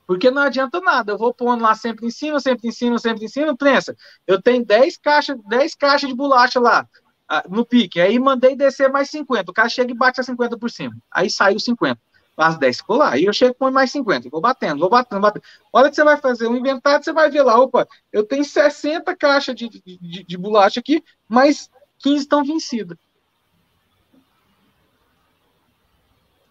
[0.08, 3.26] Porque não adianta nada, eu vou pondo lá sempre em cima, sempre em cima, sempre
[3.26, 3.96] em cima, pensa,
[4.28, 6.88] eu tenho 10 caixas, 10 caixas de bolacha lá,
[7.28, 10.58] ah, no pique, aí mandei descer mais 50, o cara chega e bate a 50
[10.60, 12.00] por cima, aí saiu 50,
[12.38, 15.22] as 10 ficou lá, aí eu chego e põe mais 50, vou batendo, vou batendo,
[15.22, 15.44] batendo.
[15.74, 18.44] A hora que você vai fazer um inventário, você vai ver lá, opa, eu tenho
[18.44, 22.98] 60 caixas de, de, de bolacha aqui, mas 15 estão vencidas.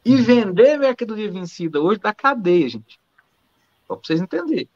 [0.05, 3.01] E vender mercadoria vencida hoje da cadeia, gente.
[3.87, 4.69] Só para vocês entenderem.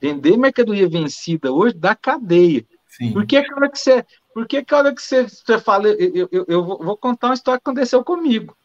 [0.00, 2.64] Vender mercadoria vencida hoje da cadeia.
[2.88, 3.12] Sim.
[3.12, 4.06] Por que, que a hora que você.
[4.32, 5.88] Por que, que a hora que você, você fala.
[5.88, 8.56] Eu, eu, eu vou contar uma história que aconteceu comigo.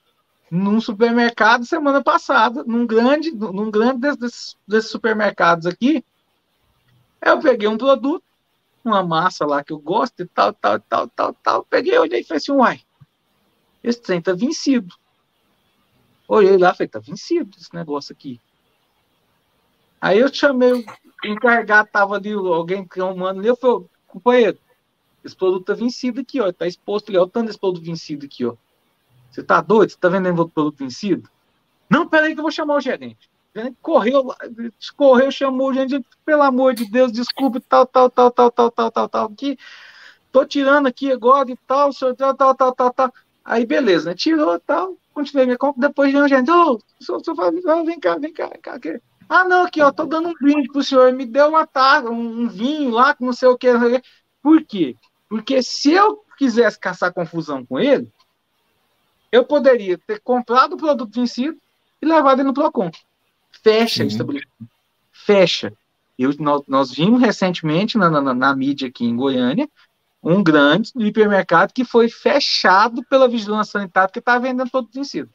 [0.49, 6.05] Num supermercado semana passada, num grande, num grande desses, desses supermercados aqui,
[7.19, 8.23] eu peguei um produto,
[8.83, 11.65] uma massa lá que eu gosto e tal, tal, tal, tal, tal.
[11.65, 12.81] Peguei, olhei e falei assim, uai,
[13.83, 14.93] esse trem tá vencido.
[16.27, 18.39] Olhei lá, falei, tá vencido esse negócio aqui.
[20.01, 20.83] Aí eu chamei o
[21.23, 24.57] encarregado, tava ali, alguém que é um mano ali, eu falei, companheiro,
[25.23, 28.25] esse produto tá vencido aqui, ó, tá exposto ali, ó, o tanto desse produto vencido
[28.25, 28.55] aqui, ó.
[29.31, 29.89] Você tá doido?
[29.89, 31.29] Você tá vendendo outro produto vencido?
[31.89, 33.29] Não, peraí que eu vou chamar o gerente.
[33.53, 34.33] O gerente correu,
[34.95, 38.91] correu, chamou o gerente, pelo amor de Deus, desculpe, tal, tal, tal, tal, tal, tal,
[38.91, 39.57] tal, tal, aqui,
[40.31, 43.13] tô tirando aqui agora e tal, senhor, tal, tal, tal, tal, tal.
[43.43, 44.15] Aí, beleza, né?
[44.15, 48.47] Tirou tal, continuei minha compra, depois de um gerente, ô, oh, vem cá, vem cá,
[48.47, 49.01] vem cá, aqui.
[49.27, 52.47] Ah, não, aqui, ó, tô dando um brinde pro senhor, me deu uma taça, um,
[52.47, 53.67] vinho lá, com não sei o que.
[54.43, 54.95] Por quê?
[55.27, 58.11] Porque se eu quisesse caçar confusão com ele,
[59.31, 61.57] eu poderia ter comprado o produto vencido
[62.01, 62.91] e levado ele no Procon.
[63.63, 64.69] Fecha o estabelecimento.
[65.11, 65.73] Fecha.
[66.17, 69.67] Eu, nós, nós vimos recentemente na, na, na, mídia aqui em Goiânia
[70.25, 75.29] um grande hipermercado que foi fechado pela vigilância sanitária que estava vendendo produto vencido.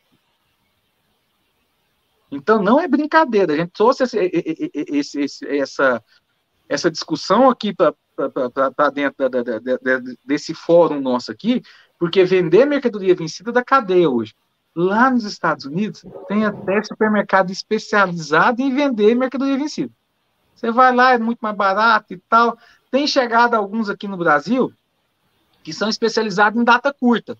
[2.29, 3.53] Então, não é brincadeira.
[3.53, 4.19] A gente trouxe esse,
[4.75, 6.03] esse, esse, essa,
[6.69, 7.95] essa discussão aqui para
[8.93, 11.63] dentro da, da, da, desse fórum nosso aqui,
[11.97, 14.35] porque vender mercadoria vencida da cadeia hoje.
[14.75, 19.93] Lá nos Estados Unidos, tem até supermercado especializado em vender mercadoria vencida.
[20.55, 22.59] Você vai lá, é muito mais barato e tal.
[22.91, 24.73] Tem chegado alguns aqui no Brasil
[25.63, 27.37] que são especializados em data curta.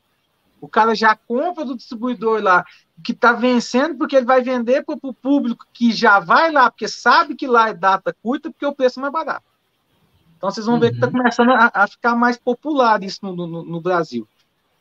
[0.61, 2.65] O cara já compra do distribuidor lá,
[3.03, 6.87] que está vencendo, porque ele vai vender para o público que já vai lá, porque
[6.87, 9.45] sabe que lá é data curta, porque o preço é mais barato.
[10.37, 10.81] Então vocês vão uhum.
[10.81, 14.29] ver que está começando a, a, ficar mais popular isso no, no, no Brasil.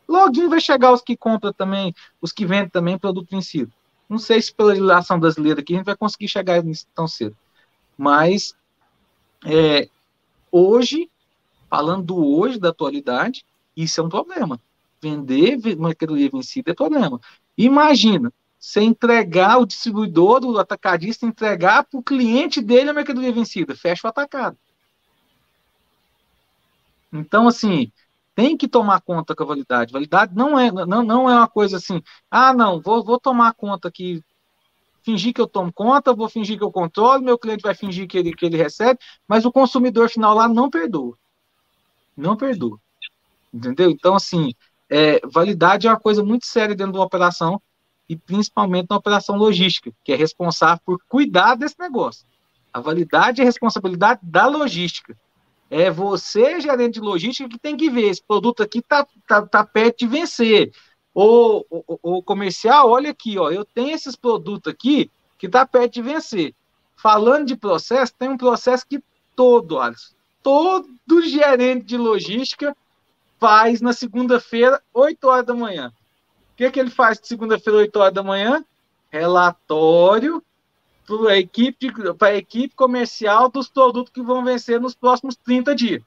[0.07, 3.71] Logo vai chegar os que compram também, os que vendem também produto vencido.
[4.09, 7.37] Não sei se pela legislação brasileira aqui a gente vai conseguir chegar nisso tão cedo.
[7.97, 8.55] Mas
[9.45, 9.87] é,
[10.51, 11.09] hoje,
[11.69, 14.59] falando do hoje, da atualidade, isso é um problema.
[15.01, 17.19] Vender mercadoria vencida é problema.
[17.57, 23.75] Imagina, você entregar o distribuidor, o atacadista, entregar para o cliente dele a mercadoria vencida.
[23.75, 24.57] Fecha o atacado.
[27.11, 27.91] Então, assim,
[28.35, 29.93] tem que tomar conta com a validade.
[29.93, 33.87] Validade não é, não, não é uma coisa assim, ah, não, vou, vou tomar conta
[33.87, 34.23] aqui,
[35.03, 38.17] fingir que eu tomo conta, vou fingir que eu controlo, meu cliente vai fingir que
[38.17, 41.17] ele, que ele recebe, mas o consumidor final lá não perdoa.
[42.19, 42.77] Não perdoa.
[43.53, 43.89] Entendeu?
[43.89, 44.53] Então, assim,
[44.89, 47.61] é, validade é uma coisa muito séria dentro de uma operação
[48.07, 52.25] e principalmente na operação logística, que é responsável por cuidar desse negócio.
[52.73, 55.17] A validade é responsabilidade da logística.
[55.69, 58.09] É você, gerente de logística, que tem que ver.
[58.09, 60.71] Esse produto aqui está tá, tá perto de vencer.
[61.13, 65.93] O, o, o, comercial, olha aqui, ó, eu tenho esses produtos aqui que está perto
[65.93, 66.55] de vencer.
[66.95, 69.01] Falando de processo, tem um processo que
[69.35, 70.18] todo, Alisson,
[70.49, 72.75] todo gerente de logística
[73.39, 75.89] faz na segunda-feira, 8 horas da manhã.
[75.89, 78.65] O que, é que ele faz de segunda-feira, 8 horas da manhã?
[79.11, 80.43] Relatório
[81.05, 81.91] para a equipe,
[82.35, 86.01] equipe comercial dos produtos que vão vencer nos próximos 30 dias.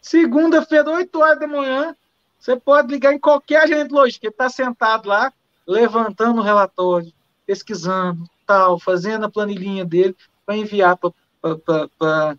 [0.00, 1.94] Segunda-feira, 8 horas da manhã,
[2.40, 5.30] você pode ligar em qualquer agente logístico, ele está sentado lá,
[5.66, 7.12] levantando o relatório,
[7.44, 12.38] pesquisando, tal, fazendo a planilhinha dele para enviar para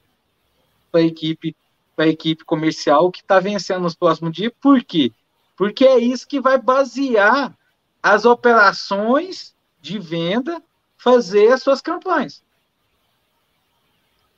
[0.98, 1.56] a equipe
[1.98, 4.52] a equipe comercial que está vencendo nos próximos dias.
[4.62, 5.14] Por quê?
[5.56, 7.58] Porque é isso que vai basear
[8.04, 10.62] as operações de venda,
[10.98, 12.44] fazer as suas campanhas.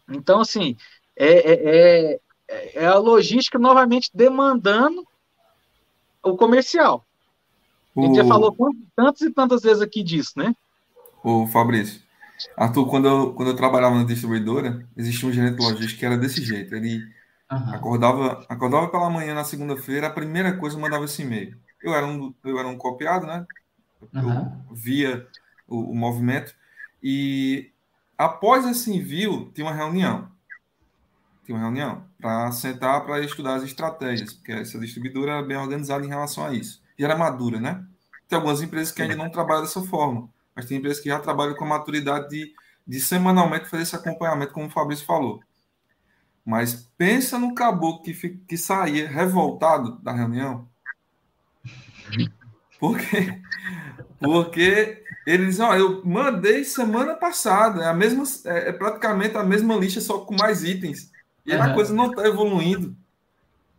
[0.08, 0.78] Então, assim,
[1.16, 5.06] é, é, é, é a logística novamente demandando
[6.24, 7.06] o comercial.
[7.96, 8.16] A gente o...
[8.16, 8.56] já falou
[8.96, 10.56] tantas e tantas vezes aqui disso, né?
[11.24, 12.02] O Fabrício,
[12.56, 16.44] Arthur, quando eu, quando eu trabalhava na distribuidora, existia um gerente logístico que era desse
[16.44, 16.76] jeito.
[16.76, 17.04] Ele
[17.52, 17.74] uhum.
[17.74, 21.58] acordava, acordava pela manhã na segunda-feira, a primeira coisa mandava esse e-mail.
[21.82, 23.46] Eu era um, eu era um copiado, né?
[24.14, 24.64] Eu uhum.
[24.72, 25.28] via
[25.68, 26.54] o, o movimento.
[27.02, 27.72] E
[28.18, 30.30] após esse envio, tinha uma reunião.
[31.46, 36.06] Tinha uma reunião para sentar para estudar as estratégias, porque essa distribuidora era bem organizada
[36.06, 36.84] em relação a isso.
[37.00, 37.84] E era madura, né?
[38.28, 41.54] Tem algumas empresas que ainda não trabalham dessa forma mas tem empresas que já trabalham
[41.54, 42.52] com a maturidade de,
[42.86, 45.40] de semanalmente fazer esse acompanhamento, como o Fabrício falou.
[46.44, 48.14] Mas pensa no caboclo que,
[48.48, 50.68] que saía revoltado da reunião.
[52.80, 53.40] Porque,
[54.20, 59.76] porque eles, ó, eu mandei semana passada, é, a mesma, é, é praticamente a mesma
[59.76, 61.12] lista, só com mais itens.
[61.46, 61.62] E uhum.
[61.62, 62.98] a coisa não está evoluindo.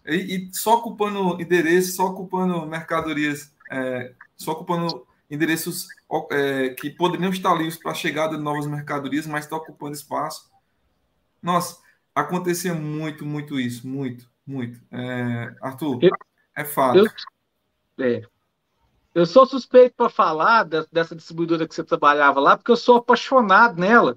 [0.07, 5.89] E, e, só ocupando endereços, só ocupando mercadorias, é, só ocupando endereços
[6.31, 10.51] é, que poderiam estar livres para a chegada de novas mercadorias, mas está ocupando espaço.
[11.43, 11.79] Nossa,
[12.15, 14.81] acontecia muito, muito isso, muito, muito.
[14.91, 16.11] É, Arthur, eu,
[16.57, 16.99] é fato.
[16.99, 18.23] Eu, é,
[19.15, 23.79] eu sou suspeito para falar dessa distribuidora que você trabalhava lá, porque eu sou apaixonado
[23.79, 24.17] nela.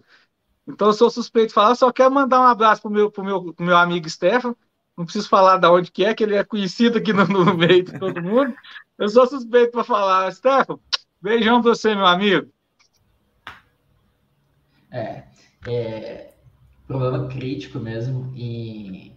[0.67, 3.23] Então eu sou suspeito de falar, só quero mandar um abraço para o meu, pro
[3.23, 4.55] meu, pro meu amigo Stefan.
[4.95, 7.83] Não preciso falar de onde que é, que ele é conhecido aqui no, no meio
[7.83, 8.53] de todo mundo.
[8.97, 10.79] Eu sou suspeito para falar, Stefan,
[11.21, 12.49] Beijão para você, meu amigo.
[14.91, 15.23] É,
[15.67, 16.33] é
[16.87, 18.33] problema crítico mesmo.
[18.35, 19.13] E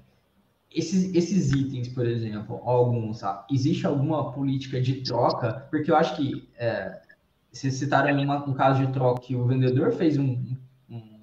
[0.70, 3.46] esses, esses itens, por exemplo, alguns, sabe?
[3.50, 5.66] existe alguma política de troca?
[5.70, 7.00] Porque eu acho que é,
[7.50, 10.56] vocês citaram uma, um caso de troca que o vendedor fez um,
[10.90, 11.22] um,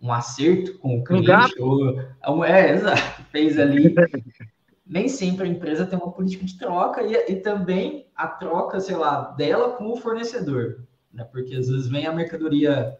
[0.00, 1.60] um acerto com o cliente.
[1.60, 3.94] Um ou, é, exato, fez ali
[4.90, 8.96] nem sempre a empresa tem uma política de troca e, e também a troca, sei
[8.96, 11.22] lá, dela com o fornecedor, né?
[11.22, 12.98] Porque às vezes vem a mercadoria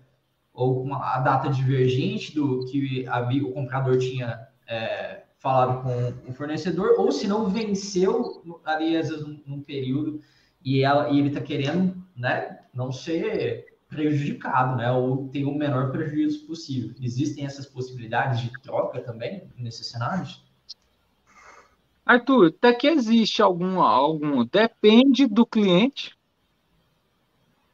[0.53, 6.33] ou com a data divergente do que a, o comprador tinha é, falado com o
[6.33, 10.21] fornecedor, ou se não venceu ali às vezes num, período
[10.65, 15.91] e, ela, e ele está querendo, né, não ser prejudicado, né, ou ter o menor
[15.91, 16.95] prejuízo possível.
[17.01, 20.49] Existem essas possibilidades de troca também nesses cenários?
[22.11, 24.45] Arthur, até que existe algum, algum.
[24.45, 26.19] Depende do cliente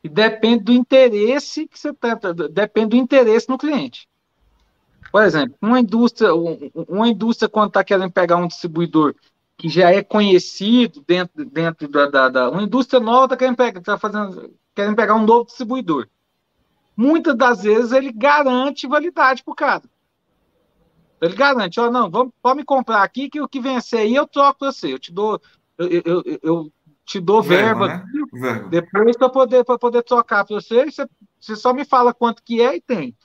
[0.04, 2.14] e depende do interesse que você tá,
[2.50, 4.06] depende do interesse no cliente.
[5.10, 9.14] Por exemplo, uma indústria, uma indústria quando está querendo pegar um distribuidor
[9.56, 13.80] que já é conhecido dentro, dentro da, da, da uma indústria nova está querendo pegar,
[13.80, 16.06] tá fazendo, querendo pegar um novo distribuidor.
[16.94, 19.82] Muitas das vezes ele garante validade para o cara.
[21.20, 24.26] Ele garante, ó, não, vamos, pode me comprar aqui que o que vencer aí eu
[24.26, 24.92] troco para você.
[24.92, 25.40] Eu te dou,
[25.78, 26.72] eu, eu, eu
[27.04, 28.26] te dou verba, verba, né?
[28.32, 28.68] verba.
[28.68, 31.08] depois para poder, poder trocar para você, você.
[31.38, 33.16] Você só me fala quanto que é e tem.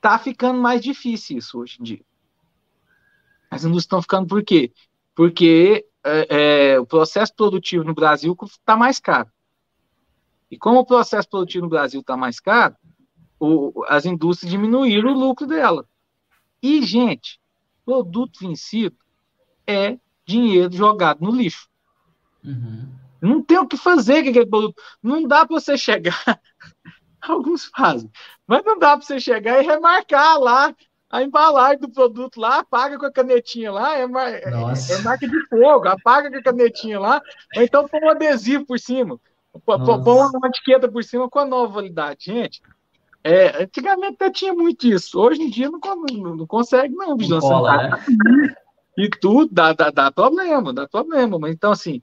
[0.00, 2.04] Tá ficando mais difícil isso hoje em dia.
[3.50, 4.72] As indústrias estão ficando por quê?
[5.14, 9.28] Porque é, é, o processo produtivo no Brasil está mais caro.
[10.50, 12.76] E como o processo produtivo no Brasil está mais caro,
[13.40, 15.84] o, as indústrias diminuíram o lucro dela.
[16.66, 17.38] E, gente,
[17.84, 18.96] produto vencido
[19.64, 21.68] é dinheiro jogado no lixo.
[22.42, 22.88] Uhum.
[23.22, 24.82] Não tem o que fazer com aquele produto.
[25.00, 26.20] Não dá para você chegar.
[27.22, 28.10] Alguns fazem,
[28.46, 30.74] mas não dá para você chegar e remarcar lá
[31.08, 34.28] a embalagem do produto lá, apaga com a canetinha lá, é, mar...
[34.28, 37.22] é, é marca de fogo, apaga com a canetinha lá,
[37.56, 39.18] ou então põe um adesivo por cima,
[39.64, 42.26] põe uma etiqueta por cima com a nova validade.
[42.26, 42.60] Gente,
[43.26, 45.18] é, antigamente até tinha muito isso.
[45.18, 47.48] Hoje em dia não, não, não consegue, não, vigilância.
[47.48, 48.54] Cola, né?
[48.96, 51.36] E tudo dá, dá, dá, problema, dá problema.
[51.36, 52.00] Mas então, assim,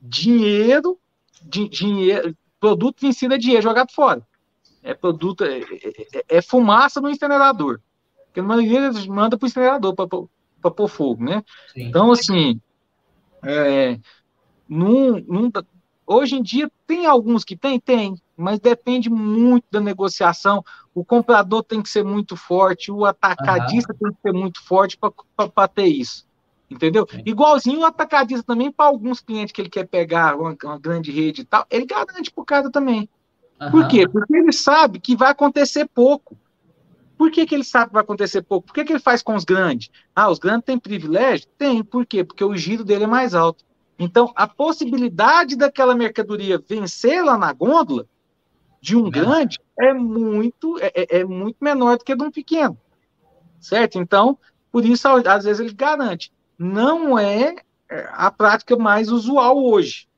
[0.00, 0.96] dinheiro,
[1.42, 4.24] di, dinheiro, produto vencido é dinheiro jogado fora.
[4.80, 7.80] É produto, é, é, é fumaça no incinerador.
[8.26, 11.42] Porque na maioria eles mandam para o incinerador para pôr fogo, né?
[11.72, 11.82] Sim.
[11.82, 12.60] Então, assim,
[13.42, 13.98] é,
[14.68, 15.50] num, num,
[16.10, 20.64] hoje em dia tem alguns que tem, tem mas depende muito da negociação.
[20.94, 23.98] O comprador tem que ser muito forte, o atacadista uhum.
[23.98, 26.26] tem que ser muito forte para ter isso.
[26.70, 27.06] Entendeu?
[27.10, 27.22] Sim.
[27.26, 31.42] Igualzinho o atacadista também, para alguns clientes que ele quer pegar, uma, uma, grande rede
[31.42, 33.08] e tal, ele garante para o cara também.
[33.60, 33.70] Uhum.
[33.70, 34.08] Por quê?
[34.08, 36.36] Porque ele sabe que vai acontecer pouco.
[37.18, 38.68] Por que, que ele sabe que vai acontecer pouco?
[38.68, 39.90] Por que, que ele faz com os grandes?
[40.16, 41.46] Ah, os grandes têm privilégio?
[41.58, 41.84] Tem.
[41.84, 42.24] Por quê?
[42.24, 43.62] Porque o giro dele é mais alto.
[44.02, 48.08] Então, a possibilidade daquela mercadoria vencer lá na gôndola
[48.80, 52.80] de um grande é muito, é, é, é muito menor do que de um pequeno.
[53.60, 53.98] Certo?
[53.98, 54.38] Então,
[54.72, 56.32] por isso, às vezes, ele garante.
[56.58, 57.56] Não é,
[57.90, 60.08] é a prática mais usual hoje,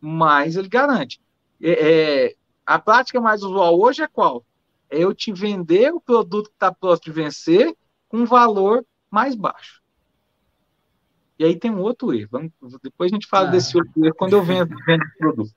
[0.00, 1.20] mas ele garante.
[1.62, 2.34] É, é,
[2.64, 4.46] a prática mais usual hoje é qual?
[4.88, 7.76] É eu te vender o produto que está próximo de vencer
[8.08, 9.82] com um valor mais baixo.
[11.38, 12.28] E aí tem um outro erro.
[12.30, 13.50] Vamos, depois a gente fala ah.
[13.50, 15.54] desse outro erro quando eu vendo, vendo o produto.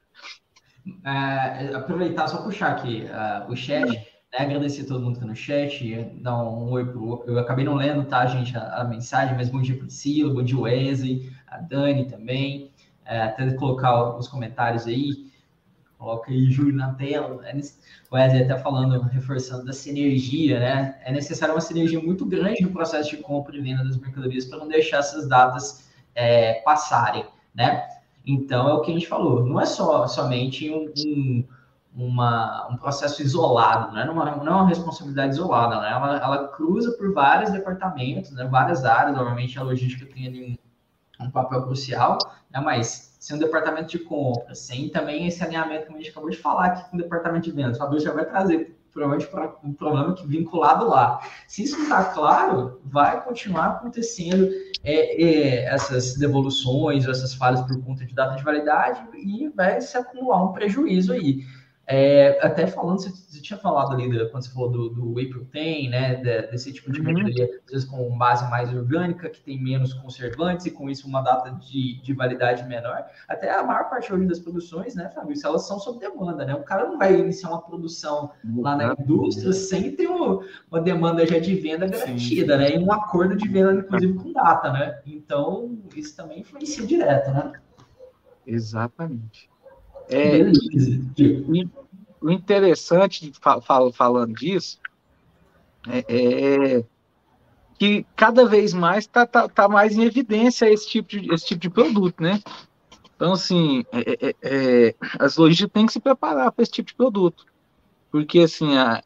[1.03, 5.25] É, aproveitar, só puxar aqui uh, o chat, né, agradecer a todo mundo que tá
[5.25, 7.23] no chat, dar um oi pro.
[7.27, 10.57] Eu acabei não lendo, tá, gente, a, a mensagem, mas bom dia Priscila, bom dia
[10.57, 12.71] Wesley, a Dani também.
[13.05, 15.28] É, até colocar os comentários aí.
[16.00, 17.45] Coloca aí Júlio na tela.
[17.45, 17.54] É,
[18.12, 20.97] Wesley até falando, reforçando da sinergia, né?
[21.04, 24.60] É necessário uma sinergia muito grande no processo de compra e venda das mercadorias para
[24.60, 27.86] não deixar essas datas é, passarem, né?
[28.26, 31.47] Então, é o que a gente falou, não é só somente um, um,
[31.93, 34.06] uma, um processo isolado, né?
[34.06, 35.91] não, é, não é uma responsabilidade isolada, né?
[35.91, 38.45] ela, ela cruza por vários departamentos, né?
[38.45, 40.60] várias áreas, normalmente a logística tem ali
[41.20, 42.18] um, um papel crucial,
[42.52, 42.60] né?
[42.60, 46.38] mas sem um departamento de compra, sem também esse alinhamento que a gente acabou de
[46.38, 49.30] falar aqui com o departamento de vendas, o Fabrício já vai trazer provavelmente
[49.63, 51.19] um problema que vinculado lá.
[51.47, 54.49] Se isso não está claro, vai continuar acontecendo
[54.84, 59.95] é, é, essas devoluções, essas falhas por conta de data de validade e vai se
[59.95, 61.45] acumular um prejuízo aí.
[61.91, 65.27] É, até falando, você, você, tinha falado ali, da, quando você falou do, do whey
[65.27, 66.17] protein, né,
[66.51, 67.07] desse tipo de uhum.
[67.07, 67.59] mercadoria, uhum.
[67.65, 71.49] às vezes com base mais orgânica, que tem menos conservantes e com isso uma data
[71.49, 73.05] de, de validade menor.
[73.27, 76.53] Até a maior parte hoje das produções, né, Fabrício, elas são sob demanda, né?
[76.53, 81.25] O cara não vai iniciar uma produção lá na indústria sem ter uma, uma demanda
[81.25, 82.59] já de venda garantida, Sim.
[82.59, 82.75] né?
[82.75, 85.01] E um acordo de venda, inclusive, com data, né?
[85.07, 87.53] Então, isso também influencia direto, né?
[88.45, 89.49] Exatamente.
[90.10, 90.51] É,
[92.22, 94.80] o interessante, fal, falando disso,
[95.88, 96.86] é, é,
[97.78, 101.62] que cada vez mais está tá, tá mais em evidência esse tipo de, esse tipo
[101.62, 102.41] de produto, né?
[103.16, 106.95] Então, assim, é, é, é as lojistas têm que se preparar para esse tipo de
[106.95, 107.45] produto,
[108.12, 109.03] porque, assim, a,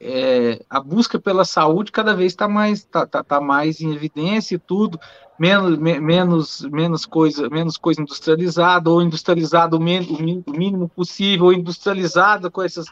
[0.00, 4.56] é, a busca pela saúde cada vez está mais, tá, tá, tá, mais em evidência
[4.56, 5.00] e tudo,
[5.38, 11.52] menos, me, menos, menos, coisa, menos coisa industrializada, ou industrializada o, o mínimo possível, ou
[11.52, 12.86] industrializada com essas,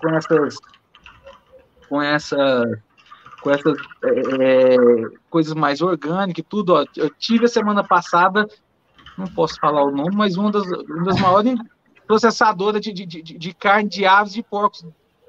[0.00, 0.58] com essas,
[1.88, 2.82] com essa,
[3.40, 4.76] com essas é,
[5.30, 6.74] coisas mais orgânicas e tudo.
[6.74, 8.46] Ó, eu tive a semana passada,
[9.16, 11.58] não posso falar o nome, mas uma das, uma das maiores
[12.06, 14.84] processadoras de, de, de, de carne de aves e porcos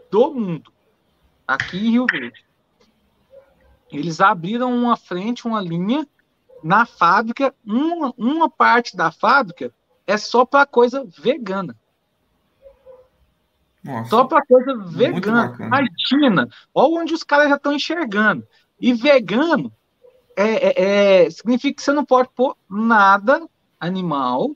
[0.09, 0.71] do mundo
[1.47, 2.45] aqui em Rio Verde.
[3.91, 6.07] Eles abriram uma frente, uma linha
[6.63, 9.73] na fábrica, uma, uma parte da fábrica
[10.05, 11.75] é só para coisa vegana.
[13.83, 15.55] Nossa, só para coisa vegana.
[15.59, 18.45] Imagina, olha onde os caras já estão enxergando.
[18.79, 19.71] E vegano
[20.35, 23.47] é, é, é, significa que você não pode pôr nada
[23.79, 24.51] animal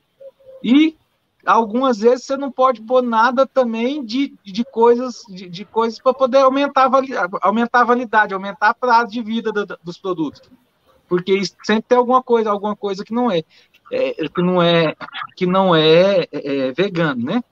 [0.64, 0.97] e
[1.46, 6.14] algumas vezes você não pode pôr nada também de, de coisas de, de coisas para
[6.14, 10.41] poder aumentar a, aumentar a validade, aumentar a prazo de vida do, dos produtos.
[11.08, 13.44] Porque sempre tem alguma coisa, alguma coisa que não é,
[13.91, 14.96] é que não é
[15.36, 17.44] que não é, é, é vegano, né?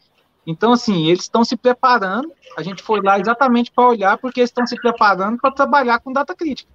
[0.48, 2.32] Então assim, eles estão se preparando.
[2.58, 6.12] A gente foi lá exatamente para olhar porque eles estão se preparando para trabalhar com
[6.12, 6.72] data crítica.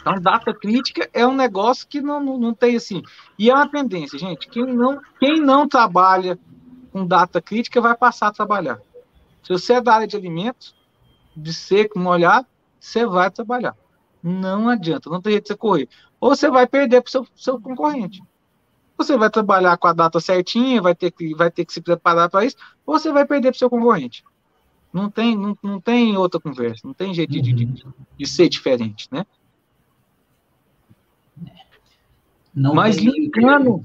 [0.00, 3.02] Então, data crítica é um negócio que não, não, não, tem assim.
[3.38, 4.48] E é uma tendência, gente.
[4.48, 6.38] Quem não, quem não trabalha
[6.90, 8.80] com data crítica vai passar a trabalhar.
[9.42, 10.74] Se você é da área de alimentos,
[11.36, 12.46] de seco, molhado,
[12.78, 13.76] você vai trabalhar.
[14.22, 15.88] Não adianta, não tem jeito de você correr.
[16.18, 18.22] Ou você vai perder para o seu, seu concorrente.
[18.96, 22.28] Você vai trabalhar com a data certinha, vai ter que, vai ter que se preparar
[22.28, 24.22] para isso, ou você vai perder para o seu concorrente.
[24.92, 27.84] Não tem, não, não tem outra conversa, não tem jeito de, de, de,
[28.18, 29.24] de ser diferente, né?
[32.54, 33.84] Não Mas linkando,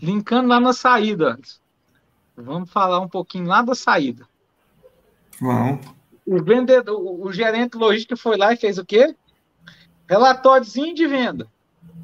[0.00, 1.38] linkando lá na saída,
[2.36, 4.26] vamos falar um pouquinho lá da saída.
[5.40, 5.86] Vamos.
[6.26, 9.14] O vendedor, o gerente logístico foi lá e fez o quê?
[10.08, 11.46] Relatóriozinho de venda.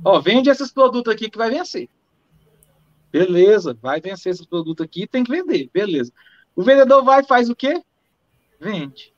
[0.05, 1.89] Ó, vende esses produtos aqui que vai vencer.
[3.11, 5.71] Beleza, vai vencer esses produtos aqui, tem que vender.
[5.73, 6.13] Beleza.
[6.55, 7.83] O vendedor vai e faz o quê?
[8.61, 9.13] Vende.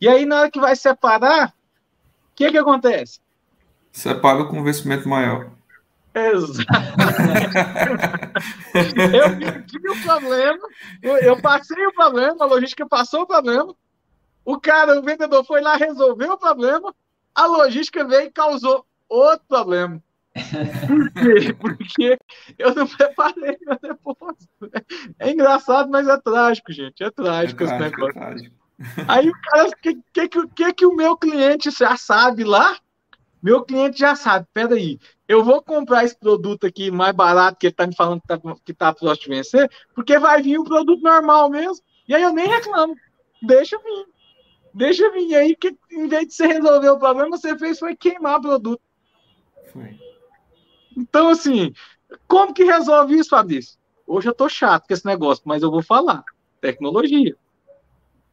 [0.00, 3.20] E aí, na hora que vai separar, o que, que acontece?
[3.92, 5.50] Separa com vencimento maior.
[6.14, 6.66] Exato.
[8.74, 10.68] eu pedi o problema,
[11.02, 13.74] eu passei o problema, a logística passou o problema,
[14.44, 16.92] o cara, o vendedor foi lá, resolveu o problema,
[17.34, 20.02] a logística veio e causou outro problema.
[20.90, 21.52] Por quê?
[21.54, 22.18] Porque
[22.58, 24.48] eu não preparei meu depósito.
[25.18, 27.02] É engraçado, mas é trágico, gente.
[27.02, 28.10] É trágico, é trágico esse negócio.
[28.10, 28.56] É trágico.
[29.08, 32.76] Aí o cara, o que, que, que, que o meu cliente já sabe lá?
[33.42, 37.72] Meu cliente já sabe, peraí, eu vou comprar esse produto aqui mais barato que ele
[37.72, 41.00] está me falando que está que tá próximo de vencer, porque vai vir um produto
[41.00, 42.94] normal mesmo, e aí eu nem reclamo,
[43.40, 44.06] deixa vir,
[44.74, 47.96] deixa vir, e aí que, em vez de você resolver o problema, você fez foi
[47.96, 48.82] queimar o produto.
[49.72, 49.98] Foi.
[50.96, 51.72] Então, assim,
[52.26, 53.78] como que resolve isso, Fabrício?
[54.06, 56.24] Hoje eu tô chato com esse negócio, mas eu vou falar.
[56.60, 57.36] Tecnologia.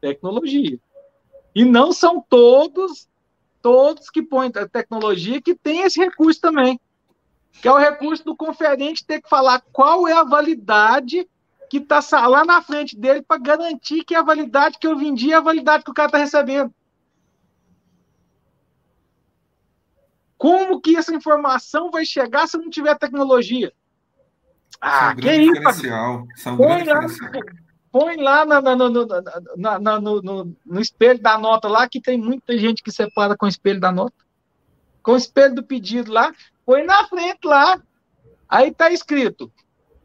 [0.01, 0.79] Tecnologia.
[1.53, 3.07] E não são todos,
[3.61, 6.79] todos que põem tecnologia que tem esse recurso também.
[7.61, 11.27] Que é o recurso do conferente ter que falar qual é a validade
[11.69, 15.35] que está lá na frente dele para garantir que a validade que eu vendi é
[15.35, 16.73] a validade que o cara está recebendo.
[20.37, 23.73] Como que essa informação vai chegar se não tiver tecnologia?
[24.79, 25.61] Ah, que isso?
[26.55, 27.01] Põe lá,
[27.97, 32.55] põe lá na, na, na, no, no, no, espelho da nota lá, que tem muita
[32.55, 34.13] gente que separa com o espelho da nota.
[35.01, 36.31] Com o espelho do pedido lá,
[36.63, 37.81] põe na frente lá.
[38.47, 39.51] Aí tá escrito: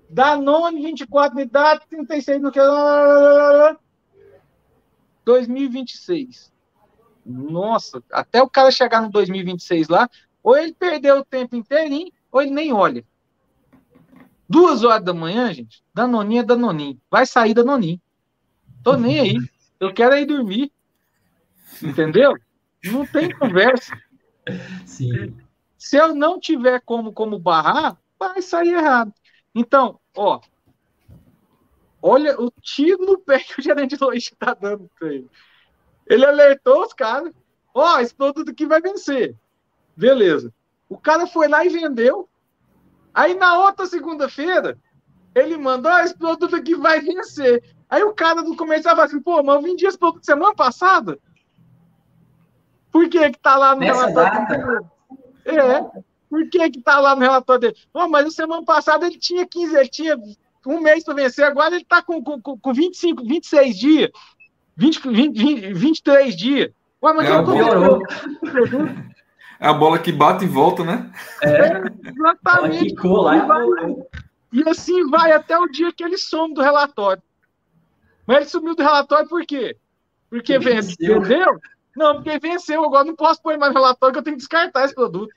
[0.08, 2.60] Danone 24 unidades, 36 no que.
[5.26, 6.50] 2026.
[7.26, 10.08] Nossa, até o cara chegar no 2026 lá,
[10.42, 13.04] ou ele perdeu o tempo inteirinho, ou ele nem olha.
[14.52, 17.00] Duas horas da manhã, gente, Danoninha é Danoninho.
[17.10, 17.98] Vai sair Danoninho.
[18.84, 19.36] Tô nem aí.
[19.80, 20.70] Eu quero ir dormir.
[21.82, 22.36] Entendeu?
[22.84, 23.98] Não tem conversa.
[24.84, 25.34] Sim.
[25.78, 29.10] Se eu não tiver como, como barrar, vai sair errado.
[29.54, 30.38] Então, ó,
[32.02, 35.30] olha o tiro no pé que o gerente de logística tá dando para ele.
[36.06, 37.32] Ele alertou os caras.
[37.72, 39.34] Ó, oh, esse produto aqui vai vencer.
[39.96, 40.52] Beleza.
[40.90, 42.28] O cara foi lá e vendeu.
[43.14, 44.78] Aí na outra segunda-feira,
[45.34, 47.62] ele mandou: oh, esse produto aqui vai vencer.
[47.88, 51.18] Aí o cara do comercial fala assim: pô, mas eu vendi esse produto semana passada.
[52.90, 54.46] Por que que tá lá no Nessa relatório?
[54.46, 54.92] Data?
[55.44, 56.02] É.
[56.28, 57.76] Por que que tá lá no relatório dele?
[57.92, 60.16] Oh, mas na semana passada ele tinha 15, ele tinha
[60.66, 64.10] um mês para vencer, agora ele tá com, com, com 25, 26 dias.
[64.76, 66.70] 20, 20, 23 dias.
[67.02, 67.52] Ué, mas é, eu tô
[69.68, 71.12] a bola que bate e volta, né?
[71.42, 72.94] É, exatamente.
[72.94, 73.38] E, vai,
[74.52, 77.22] e assim vai até o dia que ele some do relatório.
[78.26, 79.76] Mas ele sumiu do relatório por quê?
[80.28, 81.20] Porque venceu.
[81.20, 81.60] Vendeu?
[81.96, 82.84] Não, porque venceu.
[82.84, 85.32] Agora não posso pôr mais no relatório que eu tenho que descartar esse produto.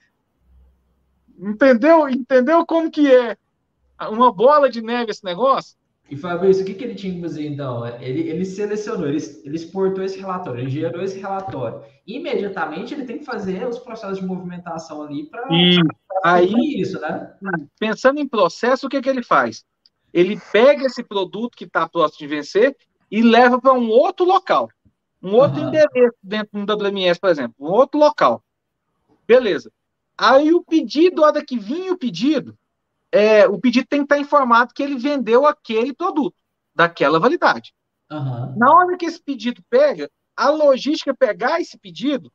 [1.38, 2.09] Entendeu?
[2.09, 3.38] Entendeu como que é
[4.09, 5.78] uma bola de neve esse negócio?
[6.09, 7.85] E Fabrício, o que, que ele tinha que fazer então?
[7.99, 11.81] Ele, ele selecionou, ele, ele exportou esse relatório, ele gerou esse relatório.
[12.05, 15.47] Imediatamente ele tem que fazer os processos de movimentação ali para
[16.23, 17.33] aí isso, né?
[17.79, 19.65] Pensando em processo, o que, que ele faz?
[20.13, 22.77] Ele pega esse produto que está próximo de vencer
[23.09, 24.69] e leva para um outro local,
[25.21, 25.69] um outro uhum.
[25.69, 28.43] endereço dentro do WMS, por exemplo, um outro local.
[29.27, 29.71] Beleza.
[30.15, 32.55] Aí o pedido, a hora que vinha o pedido,
[33.16, 36.36] é, o pedido tem que estar informado que ele vendeu aquele produto,
[36.76, 37.74] daquela validade.
[38.11, 38.57] Uhum.
[38.57, 42.30] Na hora que esse pedido pega, a logística pegar esse pedido,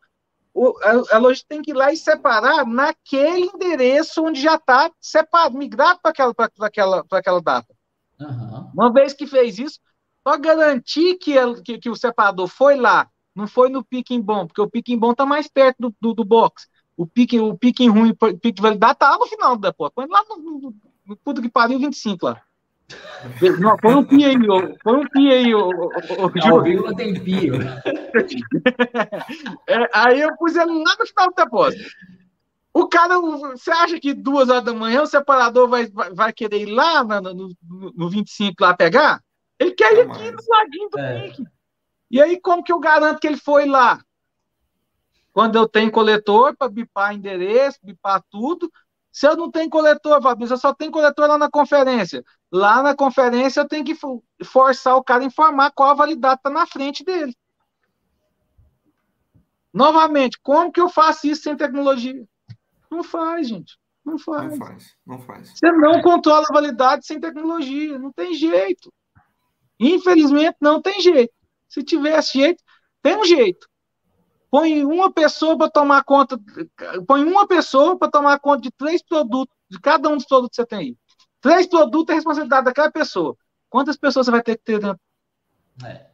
[0.54, 4.90] o, a, a, logística tem que ir lá e separar naquele endereço onde já está
[4.98, 7.74] separado, migrado para aquela, aquela, aquela data.
[8.18, 8.70] Uhum.
[8.72, 9.78] Uma vez que fez isso,
[10.24, 14.60] para garantir que, que, que, o separador foi lá, não foi no pique bom, porque
[14.62, 16.66] o pique bom está mais perto do, do, do box
[17.00, 19.90] o pique, o pique ruim, o pique de validade tá lá no final da porra.
[19.90, 20.74] Põe lá no, no,
[21.06, 22.42] no puto que pariu 25 lá.
[23.58, 24.68] Não, põe um pi aí, ó.
[24.84, 25.70] põe um pi aí, ó.
[26.44, 27.48] Não, vírgula tem pi.
[29.66, 31.90] é, aí eu pus ele lá no final do depósito.
[32.74, 36.60] O cara, você acha que duas horas da manhã o separador vai, vai, vai querer
[36.60, 37.48] ir lá no, no,
[37.96, 39.22] no 25 lá pegar?
[39.58, 41.30] Ele quer ir aqui no ladinho do é.
[41.30, 41.44] pique.
[42.10, 44.04] E aí, como que eu garanto que ele foi lá?
[45.32, 48.70] Quando eu tenho coletor para bipar endereço, bipar tudo.
[49.12, 52.24] Se eu não tenho coletor, Fabrício, eu só tenho coletor lá na conferência.
[52.50, 53.96] Lá na conferência eu tenho que
[54.44, 57.34] forçar o cara a informar qual a validade está na frente dele.
[59.72, 62.24] Novamente, como que eu faço isso sem tecnologia?
[62.90, 63.78] Não faz, gente.
[64.04, 64.50] Não faz.
[64.50, 65.50] Não faz, não faz.
[65.50, 67.98] Você não controla a validade sem tecnologia.
[67.98, 68.92] Não tem jeito.
[69.78, 71.32] Infelizmente, não tem jeito.
[71.68, 72.62] Se tivesse jeito,
[73.00, 73.69] tem um jeito.
[74.50, 76.38] Põe uma pessoa para tomar conta,
[77.06, 80.62] põe uma pessoa para tomar conta de três produtos, de cada um dos produtos que
[80.62, 80.96] você tem aí.
[81.40, 83.36] Três produtos é responsabilidade daquela pessoa.
[83.68, 85.00] Quantas pessoas você vai ter que ter dentro?
[85.84, 86.06] É.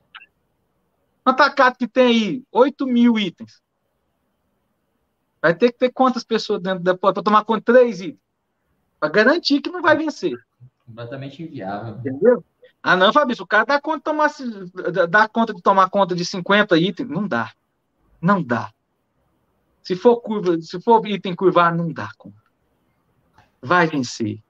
[1.27, 3.61] Um atacado que tem aí 8 mil itens.
[5.41, 8.21] Vai ter que ter quantas pessoas dentro da para tomar conta de três itens?
[9.01, 10.37] Para garantir que não vai vencer.
[10.85, 11.97] Completamente inviável.
[11.97, 12.45] Entendeu?
[12.83, 14.31] Ah, não, Fabrício, o cara dá conta, de tomar,
[15.09, 17.09] dá conta de tomar conta de 50 itens.
[17.09, 17.53] Não dá.
[18.27, 18.73] Não dá.
[19.85, 22.43] Se for curva, se for item curvar, não dá conta.
[23.63, 24.43] Vai vencer.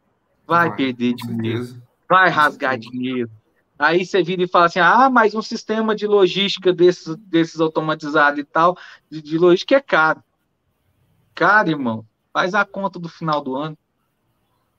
[0.47, 1.83] Vai, vai perder dinheiro.
[2.09, 3.31] Vai rasgar dinheiro.
[3.79, 8.41] Aí você vira e fala assim: ah, mas um sistema de logística desses, desses automatizados
[8.41, 8.79] e tal,
[9.11, 10.25] de, de logística é caro.
[11.35, 12.07] Caro, irmão.
[12.33, 13.77] Faz a conta do final do ano.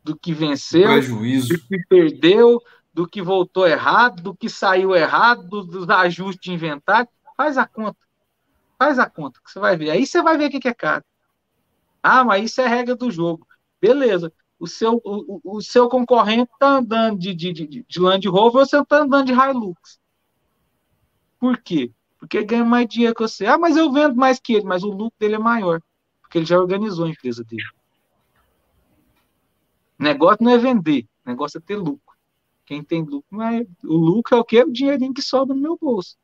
[0.03, 1.49] Do que venceu, Prejuízo.
[1.49, 2.59] do que perdeu,
[2.91, 7.07] do que voltou errado, do que saiu errado, dos, dos ajustes de inventário.
[7.37, 8.06] Faz a conta.
[8.77, 9.89] Faz a conta, que você vai ver.
[9.89, 11.03] Aí você vai ver o que é caro.
[12.01, 13.47] Ah, mas isso é regra do jogo.
[13.81, 14.31] Beleza.
[14.59, 18.79] O seu, o, o seu concorrente está andando de, de, de, de Land Rover, você
[18.79, 19.99] está andando de Hilux.
[21.39, 21.91] Por quê?
[22.19, 23.45] Porque ganha mais dinheiro que você.
[23.45, 25.81] Ah, mas eu vendo mais que ele, mas o lucro dele é maior.
[26.21, 27.63] Porque ele já organizou a empresa dele.
[29.99, 32.15] Negócio não é vender, negócio é ter lucro.
[32.65, 34.61] Quem tem lucro, é, o lucro é o que?
[34.61, 36.17] O dinheirinho que sobra no meu bolso.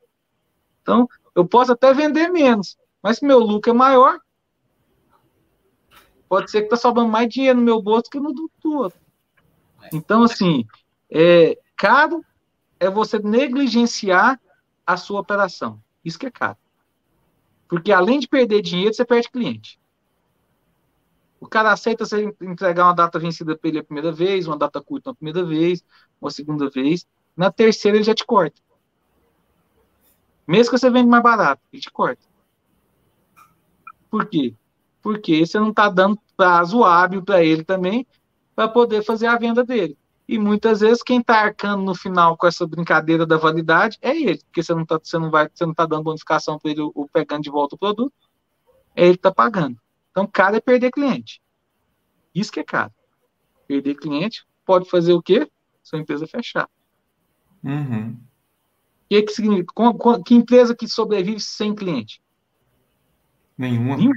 [0.81, 4.19] Então, eu posso até vender menos, mas se meu lucro é maior,
[6.29, 8.99] pode ser que está sobrando mais dinheiro no meu bolso que no do, outro.
[9.91, 10.65] Então, assim,
[11.09, 12.23] é, caro
[12.79, 14.39] é você negligenciar
[14.85, 15.81] a sua operação.
[16.03, 16.57] Isso que é caro.
[17.67, 19.79] Porque além de perder dinheiro, você perde cliente.
[21.39, 24.81] O cara aceita você entregar uma data vencida para ele a primeira vez, uma data
[24.81, 25.83] curta a primeira vez,
[26.21, 27.05] uma segunda vez.
[27.35, 28.61] Na terceira ele já te corta.
[30.47, 32.23] Mesmo que você vende mais barato, ele te corta.
[34.09, 34.53] Por quê?
[35.01, 38.05] Porque você não está dando prazo hábil para ele também
[38.55, 39.97] para poder fazer a venda dele.
[40.27, 44.39] E muitas vezes quem está arcando no final com essa brincadeira da validade é ele,
[44.45, 47.09] porque você não está você não vai, você não tá dando bonificação para ele ou
[47.11, 48.13] pegando de volta o produto,
[48.95, 49.77] é ele que está pagando.
[50.11, 51.41] Então, caro é perder cliente.
[52.33, 52.93] Isso que é caro.
[53.67, 55.49] Perder cliente pode fazer o quê?
[55.81, 56.69] Sua empresa fechar.
[57.63, 58.17] Uhum.
[59.03, 59.73] O que, que significa?
[60.25, 62.21] Que empresa que sobrevive sem cliente?
[63.57, 63.97] Nenhuma.
[63.97, 64.13] Nenhum.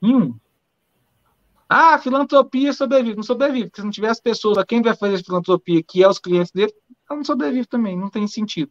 [0.00, 0.38] Nenhum.
[1.68, 3.16] Ah, filantropia sobrevive.
[3.16, 3.66] Não sobrevive.
[3.66, 6.52] Porque se não tiver as pessoas, a quem vai fazer filantropia, que é os clientes
[6.52, 6.72] dele,
[7.08, 7.96] ela não sobrevive também.
[7.96, 8.70] Não tem sentido.